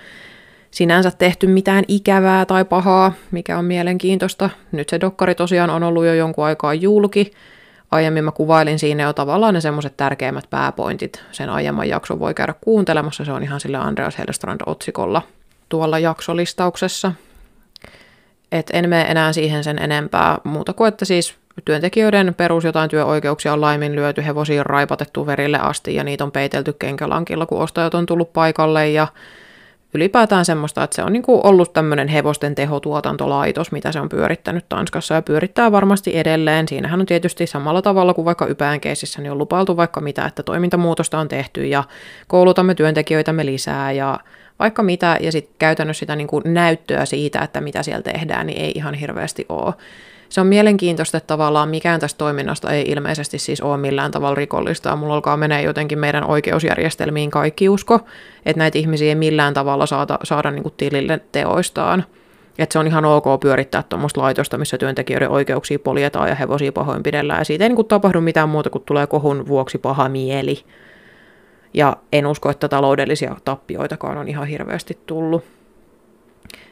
[0.70, 4.50] sinänsä tehty mitään ikävää tai pahaa, mikä on mielenkiintoista.
[4.72, 7.30] Nyt se dokkari tosiaan on ollut jo jonkun aikaa julki,
[7.94, 11.24] aiemmin mä kuvailin siinä jo tavallaan ne semmoiset tärkeimmät pääpointit.
[11.32, 15.22] Sen aiemman jakson voi käydä kuuntelemassa, se on ihan sillä Andreas Hellstrand-otsikolla
[15.68, 17.12] tuolla jaksolistauksessa.
[18.52, 21.34] Et en mene enää siihen sen enempää muuta kuin, että siis
[21.64, 26.72] työntekijöiden perus jotain työoikeuksia on laiminlyöty, hevosia on raipatettu verille asti ja niitä on peitelty
[26.72, 29.06] kenkälankilla, kun ostajat on tullut paikalle ja
[29.94, 34.68] ylipäätään semmoista, että se on niin kuin ollut tämmöinen hevosten tehotuotantolaitos, mitä se on pyörittänyt
[34.68, 36.68] Tanskassa ja pyörittää varmasti edelleen.
[36.68, 40.42] Siinähän on tietysti samalla tavalla kuin vaikka ypään keisissä, niin on lupailtu vaikka mitä, että
[40.42, 41.84] toimintamuutosta on tehty ja
[42.28, 44.20] koulutamme työntekijöitämme lisää ja
[44.58, 48.60] vaikka mitä, ja sitten käytännössä sitä niin kuin näyttöä siitä, että mitä siellä tehdään, niin
[48.60, 49.74] ei ihan hirveästi ole
[50.28, 54.96] se on mielenkiintoista, että tavallaan mikään tästä toiminnasta ei ilmeisesti siis ole millään tavalla rikollista.
[54.96, 58.00] Mulla alkaa menee jotenkin meidän oikeusjärjestelmiin kaikki usko,
[58.46, 62.04] että näitä ihmisiä ei millään tavalla saada, saada niin kuin tilille teoistaan.
[62.58, 67.40] Että se on ihan ok pyörittää tuommoista laitosta, missä työntekijöiden oikeuksia poljetaan ja hevosia pahoinpidellään.
[67.40, 70.64] Ja siitä ei niin kuin tapahdu mitään muuta kuin tulee kohun vuoksi paha mieli.
[71.74, 75.44] Ja en usko, että taloudellisia tappioitakaan on ihan hirveästi tullut.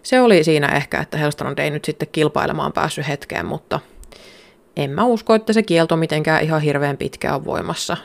[0.02, 3.80] Se oli siinä ehkä, että Hellstrand ei nyt sitten kilpailemaan päässyt hetkeen, mutta
[4.76, 7.96] en mä usko, että se kielto mitenkään ihan hirveän pitkään on voimassa.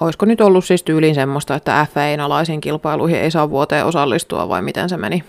[0.00, 4.62] Olisiko nyt ollut siis tyyliin semmoista, että FA'n alaisiin kilpailuihin ei saa vuoteen osallistua vai
[4.62, 5.24] miten se meni?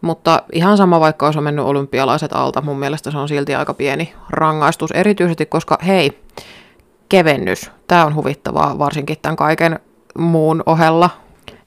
[0.00, 4.14] Mutta ihan sama, vaikka olisi mennyt olympialaiset alta, mun mielestä se on silti aika pieni
[4.30, 6.22] rangaistus, erityisesti koska hei,
[7.08, 9.78] kevennys, tämä on huvittavaa varsinkin tämän kaiken
[10.18, 11.10] muun ohella.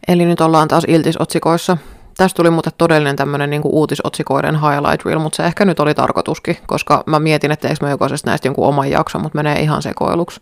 [0.07, 1.77] Eli nyt ollaan taas iltisotsikoissa.
[2.17, 6.57] Tästä tuli muuten todellinen tämmöinen niin uutisotsikoiden highlight reel, mutta se ehkä nyt oli tarkoituskin,
[6.67, 10.41] koska mä mietin, että eikö mä jokaisesta näistä jonkun oman jakson, mutta menee ihan sekoiluksi.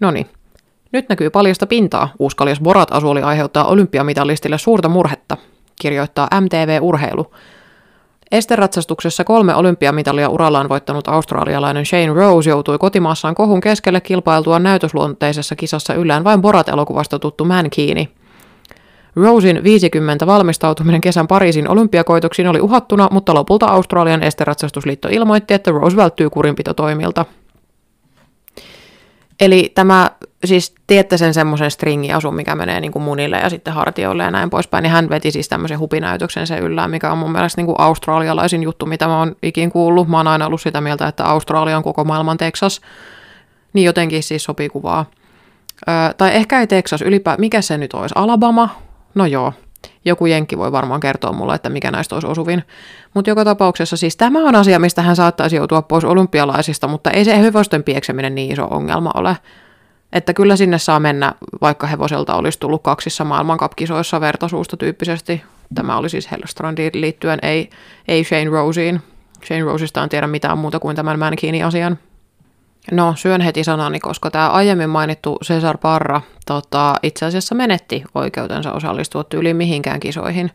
[0.00, 0.26] No niin,
[0.92, 2.08] nyt näkyy paljasta pintaa.
[2.18, 5.36] Uuskaljas Borat asuoli aiheuttaa olympiamitalistille suurta murhetta,
[5.80, 7.32] kirjoittaa MTV Urheilu.
[8.30, 15.94] Esteratsastuksessa kolme olympiamitalia urallaan voittanut australialainen Shane Rose joutui kotimaassaan kohun keskelle kilpailtua näytösluonteisessa kisassa
[15.94, 18.17] yllään vain Borat-elokuvasta tuttu Mankini.
[19.16, 25.96] Rosin 50 valmistautuminen kesän Pariisin olympiakoitoksiin oli uhattuna, mutta lopulta Australian esteratsastusliitto ilmoitti, että Rose
[25.96, 27.24] välttyy kurinpitotoimilta.
[29.40, 30.10] Eli tämä,
[30.44, 34.50] siis tiedätte sen semmoisen stringiasun, mikä menee niin kuin munille ja sitten hartioille ja näin
[34.50, 37.80] poispäin, niin hän veti siis tämmöisen hupinäytöksen se yllään, mikä on mun mielestä niin kuin
[37.80, 40.08] australialaisin juttu, mitä mä oon ikin kuullut.
[40.08, 42.80] Mä oon aina ollut sitä mieltä, että Australia on koko maailman Texas,
[43.72, 45.06] niin jotenkin siis sopii kuvaa.
[45.88, 48.87] Öö, tai ehkä ei Texas, ylipä, mikä se nyt olisi, Alabama?
[49.18, 49.52] No joo,
[50.04, 52.64] joku jenkki voi varmaan kertoa mulle, että mikä näistä olisi osuvin.
[53.14, 57.24] Mutta joka tapauksessa siis tämä on asia, mistä hän saattaisi joutua pois olympialaisista, mutta ei
[57.24, 59.36] se hevosten piekseminen niin iso ongelma ole.
[60.12, 65.42] Että kyllä sinne saa mennä, vaikka hevoselta olisi tullut kaksissa maailmankapkisoissa vertasuusta tyyppisesti.
[65.74, 67.70] Tämä oli siis Hellstrandiin liittyen, ei,
[68.08, 69.00] ei Shane Roseen.
[69.46, 71.98] Shane Rosesta en tiedä mitään muuta kuin tämän Mankini-asian.
[72.92, 78.72] No, syön heti sanani, koska tämä aiemmin mainittu Cesar Parra tota, itse asiassa menetti oikeutensa
[78.72, 80.50] osallistua tyyliin mihinkään kisoihin.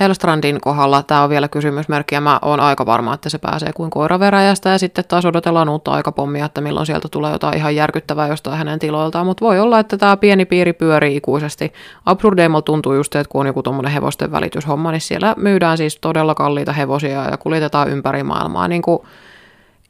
[0.00, 3.90] Hellstrandin kohdalla tämä on vielä kysymysmerkki ja mä oon aika varma, että se pääsee kuin
[3.90, 8.58] koiraveräjästä ja sitten taas odotellaan uutta aikapommia, että milloin sieltä tulee jotain ihan järkyttävää jostain
[8.58, 11.72] hänen tiloiltaan, mutta voi olla, että tämä pieni piiri pyörii ikuisesti.
[12.06, 16.34] Absurdeimalla tuntuu just, että kun on joku tuommoinen hevosten välityshomma, niin siellä myydään siis todella
[16.34, 18.98] kalliita hevosia ja kuljetetaan ympäri maailmaa, niin kuin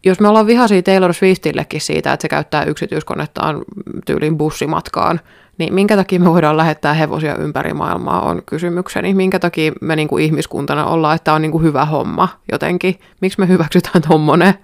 [0.04, 3.62] jos me ollaan vihaisia Taylor Swiftillekin siitä, että se käyttää yksityiskonettaan
[4.06, 5.20] tyylin bussimatkaan,
[5.58, 9.14] niin minkä takia me voidaan lähettää hevosia ympäri maailmaa on kysymykseni.
[9.14, 13.00] Minkä takia me niin kuin ihmiskuntana ollaan, että tämä on niin kuin hyvä homma jotenkin.
[13.20, 14.54] Miksi me hyväksytään tuommoinen?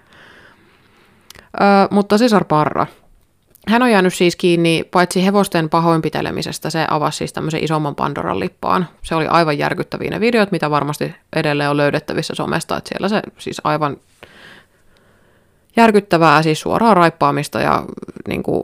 [1.61, 2.87] Öö, mutta Cesar Parra.
[3.69, 8.89] Hän on jäänyt siis kiinni paitsi hevosten pahoinpitelemisestä, se avasi siis tämmöisen isomman Pandoran lippaan.
[9.03, 13.23] Se oli aivan järkyttäviä ne videot, mitä varmasti edelleen on löydettävissä somesta, että siellä se
[13.39, 13.97] siis aivan
[15.77, 17.83] järkyttävää, siis suoraa raippaamista ja
[18.29, 18.63] niin kuin,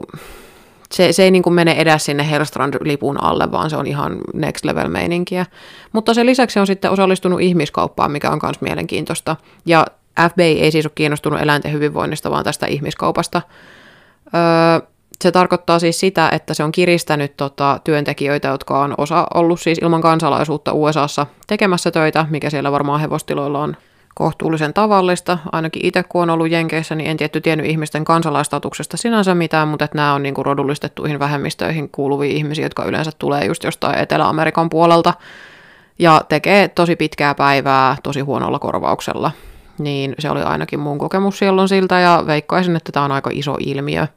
[0.91, 4.65] se, se ei niin kuin mene edes sinne Herstrand-lipun alle, vaan se on ihan next
[4.65, 5.45] level meininkiä.
[5.91, 9.35] Mutta sen lisäksi on sitten osallistunut ihmiskauppaan, mikä on myös mielenkiintoista.
[9.65, 9.85] Ja
[10.29, 13.41] FBI ei siis ole kiinnostunut eläinten hyvinvoinnista, vaan tästä ihmiskaupasta.
[14.35, 14.87] Öö,
[15.21, 19.77] se tarkoittaa siis sitä, että se on kiristänyt tota, työntekijöitä, jotka on osa ollut siis
[19.77, 23.77] ilman kansalaisuutta USAssa tekemässä töitä, mikä siellä varmaan hevostiloilla on
[24.13, 25.37] kohtuullisen tavallista.
[25.51, 29.85] Ainakin itse kun on ollut Jenkeissä, niin en tietty tiennyt ihmisten kansalaistatuksesta sinänsä mitään, mutta
[29.85, 34.69] että nämä on niin kuin rodullistettuihin vähemmistöihin kuuluvia ihmisiä, jotka yleensä tulee just jostain Etelä-Amerikan
[34.69, 35.13] puolelta
[35.99, 39.31] ja tekee tosi pitkää päivää tosi huonolla korvauksella.
[39.77, 43.55] Niin se oli ainakin mun kokemus silloin siltä ja veikkaisin, että tämä on aika iso
[43.59, 44.07] ilmiö.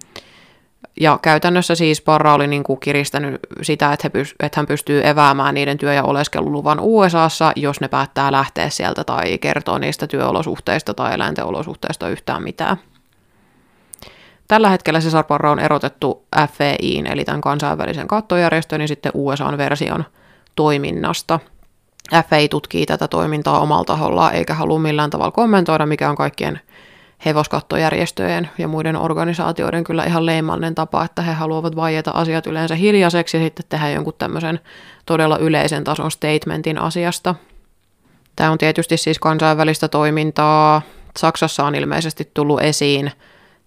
[1.01, 5.07] Ja käytännössä siis Parra oli niin kuin kiristänyt sitä, että, he pyst- että hän pystyy
[5.07, 10.95] eväämään niiden työ- ja oleskeluluvan USAssa, jos ne päättää lähteä sieltä tai kertoa niistä työolosuhteista
[10.95, 12.77] tai eläinten olosuhteista yhtään mitään.
[14.49, 20.05] Tällä hetkellä Cesar Parra on erotettu FEIin, eli tämän kansainvälisen kattojärjestön ja sitten USAn version
[20.57, 21.41] toiminnasta.
[22.29, 26.61] FEI tutkii tätä toimintaa omalla tahollaan eikä halua millään tavalla kommentoida, mikä on kaikkien
[27.25, 33.37] hevoskattojärjestöjen ja muiden organisaatioiden kyllä ihan leimallinen tapa, että he haluavat vaieta asiat yleensä hiljaiseksi
[33.37, 34.61] ja sitten tehdä jonkun tämmöisen
[35.07, 37.35] todella yleisen tason statementin asiasta.
[38.37, 40.83] Tämä on tietysti siis kansainvälistä toimintaa.
[41.19, 43.13] Saksassa on ilmeisesti tullut esiin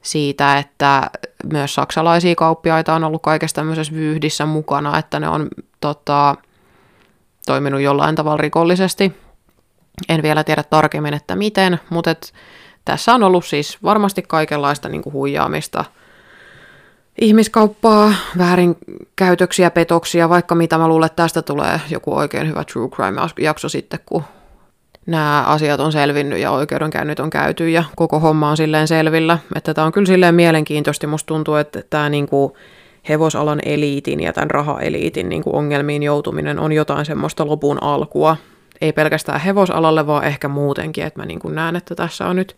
[0.02, 1.10] siitä, että
[1.54, 5.47] myös saksalaisia kauppiaita on ollut kaikessa tämmöisessä vyyhdissä mukana, että ne on
[5.82, 6.36] tota,
[7.45, 9.14] toiminut jollain tavalla rikollisesti.
[10.10, 12.34] En vielä tiedä tarkemmin, että miten, mutta et
[12.86, 15.86] tässä on ollut siis varmasti kaikenlaista niin kuin huijaamista,
[17.22, 23.70] ihmiskauppaa, väärinkäytöksiä, petoksia, vaikka mitä mä luulen, että tästä tulee joku oikein hyvä true crime-jakso
[23.70, 24.24] sitten, kun
[25.06, 29.38] nämä asiat on selvinnyt ja oikeudenkäynnit on käyty ja koko homma on silleen selvillä.
[29.56, 31.08] Että tämä on kyllä silleen mielenkiintoista.
[31.08, 32.58] Musta tuntuu, että tämä niinku
[33.10, 38.38] hevosalan eliitin ja tämän rahaeliitin niin kuin ongelmiin joutuminen on jotain semmoista lopun alkua.
[38.82, 42.56] Ei pelkästään hevosalalle, vaan ehkä muutenkin, että mä niin kuin näen, että tässä on nyt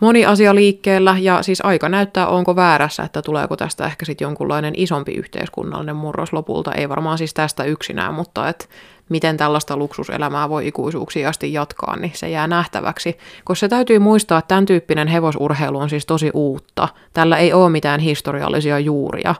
[0.00, 4.74] moni asia liikkeellä ja siis aika näyttää, onko väärässä, että tuleeko tästä ehkä sitten jonkunlainen
[4.76, 6.72] isompi yhteiskunnallinen murros lopulta.
[6.72, 8.64] Ei varmaan siis tästä yksinään, mutta että
[9.08, 13.18] miten tällaista luksuselämää voi ikuisuuksiin asti jatkaa, niin se jää nähtäväksi.
[13.44, 16.88] Koska se täytyy muistaa, että tämän tyyppinen hevosurheilu on siis tosi uutta.
[17.12, 19.34] Tällä ei ole mitään historiallisia juuria.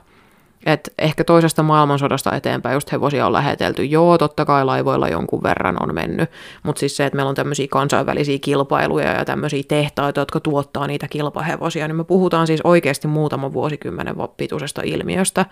[0.65, 3.85] Et ehkä toisesta maailmansodasta eteenpäin just hevosia on lähetelty.
[3.85, 6.29] Joo, totta kai laivoilla jonkun verran on mennyt,
[6.63, 11.07] mutta siis se, että meillä on tämmöisiä kansainvälisiä kilpailuja ja tämmöisiä tehtaita, jotka tuottaa niitä
[11.07, 15.45] kilpahevosia, niin me puhutaan siis oikeasti muutaman vuosikymmenen pituisesta ilmiöstä.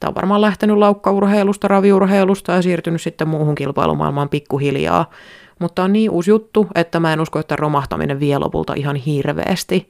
[0.00, 5.10] Tämä on varmaan lähtenyt laukkaurheilusta, raviurheilusta ja siirtynyt sitten muuhun kilpailumaailmaan pikkuhiljaa.
[5.58, 9.88] Mutta on niin uusi juttu, että mä en usko, että romahtaminen vie lopulta ihan hirveästi.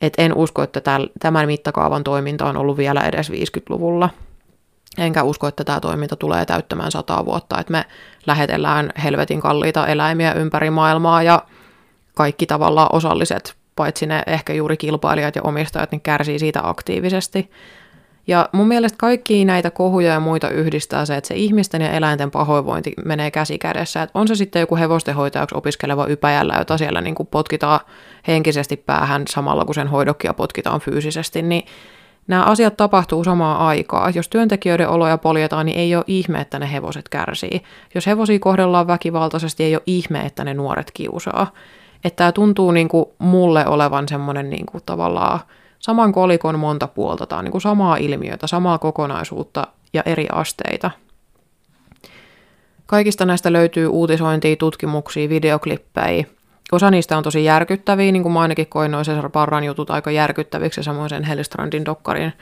[0.00, 0.80] Et en usko, että
[1.20, 4.10] tämän mittakaavan toiminta on ollut vielä edes 50-luvulla.
[4.98, 7.84] Enkä usko, että tämä toiminta tulee täyttämään sata vuotta, että me
[8.26, 11.44] lähetellään helvetin kalliita eläimiä ympäri maailmaa ja
[12.14, 17.50] kaikki tavallaan osalliset, paitsi ne ehkä juuri kilpailijat ja omistajat, niin kärsii siitä aktiivisesti.
[18.30, 22.30] Ja mun mielestä kaikki näitä kohuja ja muita yhdistää se, että se ihmisten ja eläinten
[22.30, 24.02] pahoinvointi menee käsi kädessä.
[24.02, 27.80] Että on se sitten joku hevostenhoitajaksi opiskeleva ypäjällä, jota siellä niin kuin potkitaan
[28.28, 31.62] henkisesti päähän samalla kun sen hoidokkia potkitaan fyysisesti, niin
[32.26, 34.14] nämä asiat tapahtuu samaan aikaan.
[34.14, 37.62] Jos työntekijöiden oloja poljetaan, niin ei ole ihme, että ne hevoset kärsii.
[37.94, 41.52] Jos hevosia kohdellaan väkivaltaisesti, ei ole ihme, että ne nuoret kiusaa.
[42.04, 45.40] Että tämä tuntuu niin kuin mulle olevan semmoinen niin kuin tavallaan
[45.80, 47.36] saman kolikon monta puolta.
[47.36, 50.90] On niin kuin samaa ilmiötä, samaa kokonaisuutta ja eri asteita.
[52.86, 56.24] Kaikista näistä löytyy uutisointia, tutkimuksia, videoklippejä.
[56.72, 60.10] Osa niistä on tosi järkyttäviä, niin kuin mä ainakin koin noin Cesar Parran jutut aika
[60.10, 62.32] järkyttäviksi ja samoin sen Hellistrandin dokkarin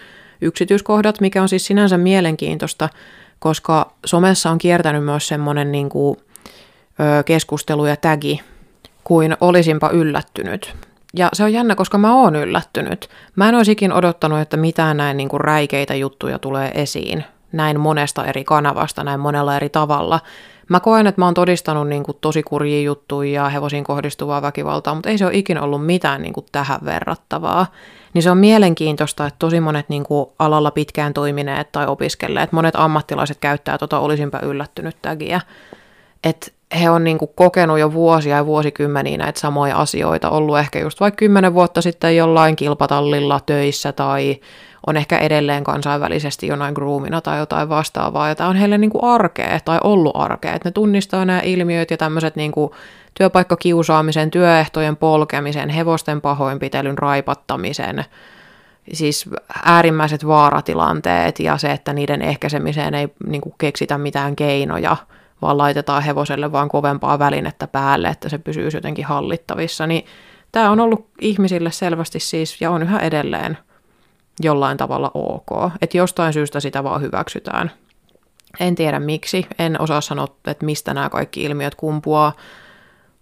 [0.41, 2.89] yksityiskohdat, mikä on siis sinänsä mielenkiintoista,
[3.39, 6.17] koska somessa on kiertänyt myös semmoinen niin kuin,
[7.25, 8.41] keskustelu ja tagi,
[9.05, 10.88] kuin olisinpa yllättynyt.
[11.19, 13.09] Ja se on jännä, koska mä oon yllättynyt.
[13.37, 18.25] Mä en olisikin odottanut, että mitään näin niin kuin räikeitä juttuja tulee esiin näin monesta
[18.25, 20.21] eri kanavasta, näin monella eri tavalla.
[20.69, 24.95] Mä koen, että mä oon todistanut niin kuin tosi kurjia juttuja ja hevosiin kohdistuvaa väkivaltaa,
[24.95, 27.67] mutta ei se ole ikinä ollut mitään niin kuin tähän verrattavaa.
[28.15, 32.77] Niin se on mielenkiintoista, että tosi monet niin kuin alalla pitkään toimineet tai opiskelleet, monet
[32.77, 35.41] ammattilaiset käyttää tota olisinpä yllättynyt tagia.
[36.25, 36.51] Että
[36.81, 41.01] he on niin kuin kokenut jo vuosia ja vuosikymmeniä näitä samoja asioita, ollut ehkä just
[41.01, 44.41] vaikka kymmenen vuotta sitten jollain kilpatallilla töissä tai
[44.87, 49.05] on ehkä edelleen kansainvälisesti jonain groomina tai jotain vastaavaa, ja tämä on heille niin kuin
[49.05, 52.71] arkea tai ollut arkea, että ne tunnistaa nämä ilmiöt ja tämmöiset niin kuin
[53.15, 58.05] työpaikkakiusaamisen, työehtojen polkemisen, hevosten pahoinpitelyn, raipattamisen,
[58.93, 59.31] siis
[59.65, 64.97] äärimmäiset vaaratilanteet ja se, että niiden ehkäisemiseen ei niin kuin keksitä mitään keinoja–
[65.43, 70.07] vaan laitetaan hevoselle vaan kovempaa välinettä päälle, että se pysyy jotenkin hallittavissa, niin
[70.53, 73.59] tämä on ollut ihmisille selvästi siis, ja on yhä edelleen
[74.41, 77.71] jollain tavalla ok, että jostain syystä sitä vaan hyväksytään.
[78.61, 82.33] En tiedä miksi, en osaa sanoa, että mistä nämä kaikki ilmiöt kumpuaa,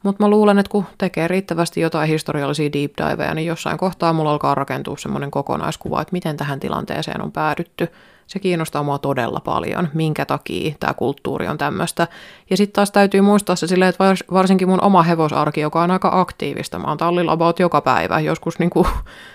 [0.02, 4.32] mutta mä luulen, että kun tekee riittävästi jotain historiallisia deep diveja, niin jossain kohtaa mulla
[4.32, 7.88] alkaa rakentua semmoinen kokonaiskuva, että miten tähän tilanteeseen on päädytty–
[8.26, 12.08] se kiinnostaa mua todella paljon, minkä takia tämä kulttuuri on tämmöistä.
[12.50, 16.10] Ja sitten taas täytyy muistaa se silleen, että varsinkin mun oma hevosarki, joka on aika
[16.12, 18.86] aktiivista, mä oon tallilla about joka päivä, joskus niinku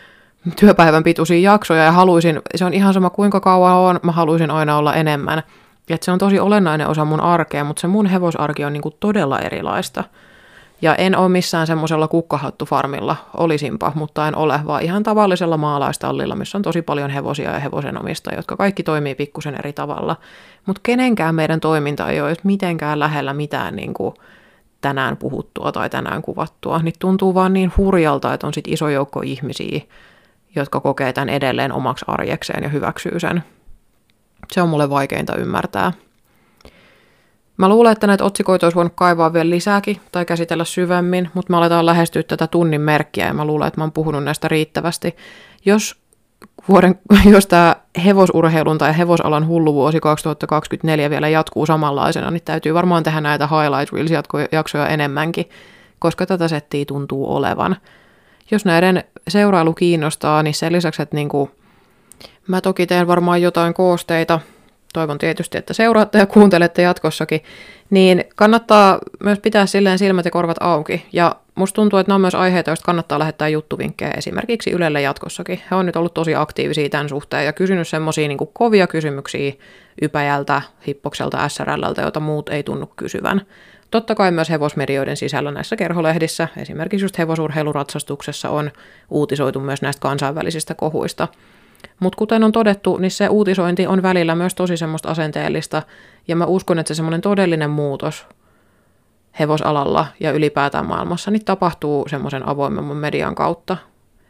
[0.59, 4.77] työpäivän pituisia jaksoja ja haluaisin, se on ihan sama kuinka kauan on, mä haluaisin aina
[4.77, 5.43] olla enemmän.
[5.89, 9.39] Et se on tosi olennainen osa mun arkea, mutta se mun hevosarki on niinku todella
[9.39, 10.03] erilaista.
[10.81, 16.57] Ja en ole missään semmoisella kukkahattufarmilla, olisinpa, mutta en ole, vaan ihan tavallisella maalaistallilla, missä
[16.57, 20.15] on tosi paljon hevosia ja hevosenomistajia, jotka kaikki toimii pikkusen eri tavalla.
[20.65, 24.15] Mutta kenenkään meidän toiminta ei ole mitenkään lähellä mitään niin kuin
[24.81, 29.21] tänään puhuttua tai tänään kuvattua, niin tuntuu vaan niin hurjalta, että on sit iso joukko
[29.21, 29.81] ihmisiä,
[30.55, 33.43] jotka kokee tämän edelleen omaksi arjekseen ja hyväksyy sen.
[34.51, 35.91] Se on mulle vaikeinta ymmärtää.
[37.57, 41.57] Mä luulen, että näitä otsikoita olisi voinut kaivaa vielä lisääkin tai käsitellä syvemmin, mutta me
[41.57, 45.15] aletaan lähestyä tätä tunnin merkkiä ja mä luulen, että mä oon puhunut näistä riittävästi.
[45.65, 45.95] Jos,
[46.69, 46.99] vuoden,
[47.33, 47.75] jos tämä
[48.05, 53.93] hevosurheilun tai hevosalan hullu vuosi 2024 vielä jatkuu samanlaisena, niin täytyy varmaan tehdä näitä highlight
[53.93, 55.49] reels jaksoja enemmänkin,
[55.99, 57.75] koska tätä settiä tuntuu olevan.
[58.51, 61.51] Jos näiden seurailu kiinnostaa, niin sen lisäksi, että niinku,
[62.47, 64.39] mä toki teen varmaan jotain koosteita,
[64.93, 67.43] toivon tietysti, että seuraatte ja kuuntelette jatkossakin,
[67.89, 71.05] niin kannattaa myös pitää silleen silmät ja korvat auki.
[71.13, 75.61] Ja Musta tuntuu, että nämä on myös aiheita, joista kannattaa lähettää juttuvinkkejä esimerkiksi Ylelle jatkossakin.
[75.71, 79.53] He on nyt ollut tosi aktiivisia tämän suhteen ja kysynyt semmoisia niin kovia kysymyksiä
[80.01, 83.41] Ypäjältä, Hippokselta, SRLltä, joita muut ei tunnu kysyvän.
[83.91, 88.71] Totta kai myös hevosmedioiden sisällä näissä kerholehdissä, esimerkiksi just hevosurheiluratsastuksessa on
[89.09, 91.27] uutisoitu myös näistä kansainvälisistä kohuista.
[91.99, 95.83] Mutta kuten on todettu, niin se uutisointi on välillä myös tosi semmoista asenteellista,
[96.27, 98.27] ja mä uskon, että se semmoinen todellinen muutos
[99.39, 103.77] hevosalalla ja ylipäätään maailmassa niin tapahtuu semmoisen avoimemman median kautta.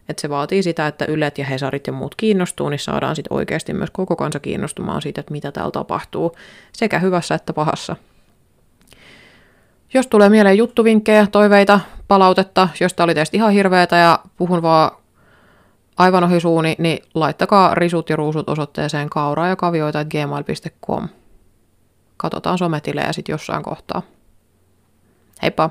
[0.09, 3.73] Että se vaatii sitä, että Ylet ja Hesarit ja muut kiinnostuu, niin saadaan sitten oikeasti
[3.73, 6.35] myös koko kansa kiinnostumaan siitä, että mitä täällä tapahtuu,
[6.73, 7.95] sekä hyvässä että pahassa.
[9.93, 14.91] Jos tulee mieleen juttuvinkkejä, toiveita, palautetta, josta oli teistä ihan hirveätä ja puhun vaan
[16.01, 21.07] aivan ohi suuni, niin laittakaa risut ja ruusut osoitteeseen kauraa ja kavioita gmail.com.
[22.17, 24.01] Katsotaan sometilejä sitten jossain kohtaa.
[25.41, 25.69] Heippa!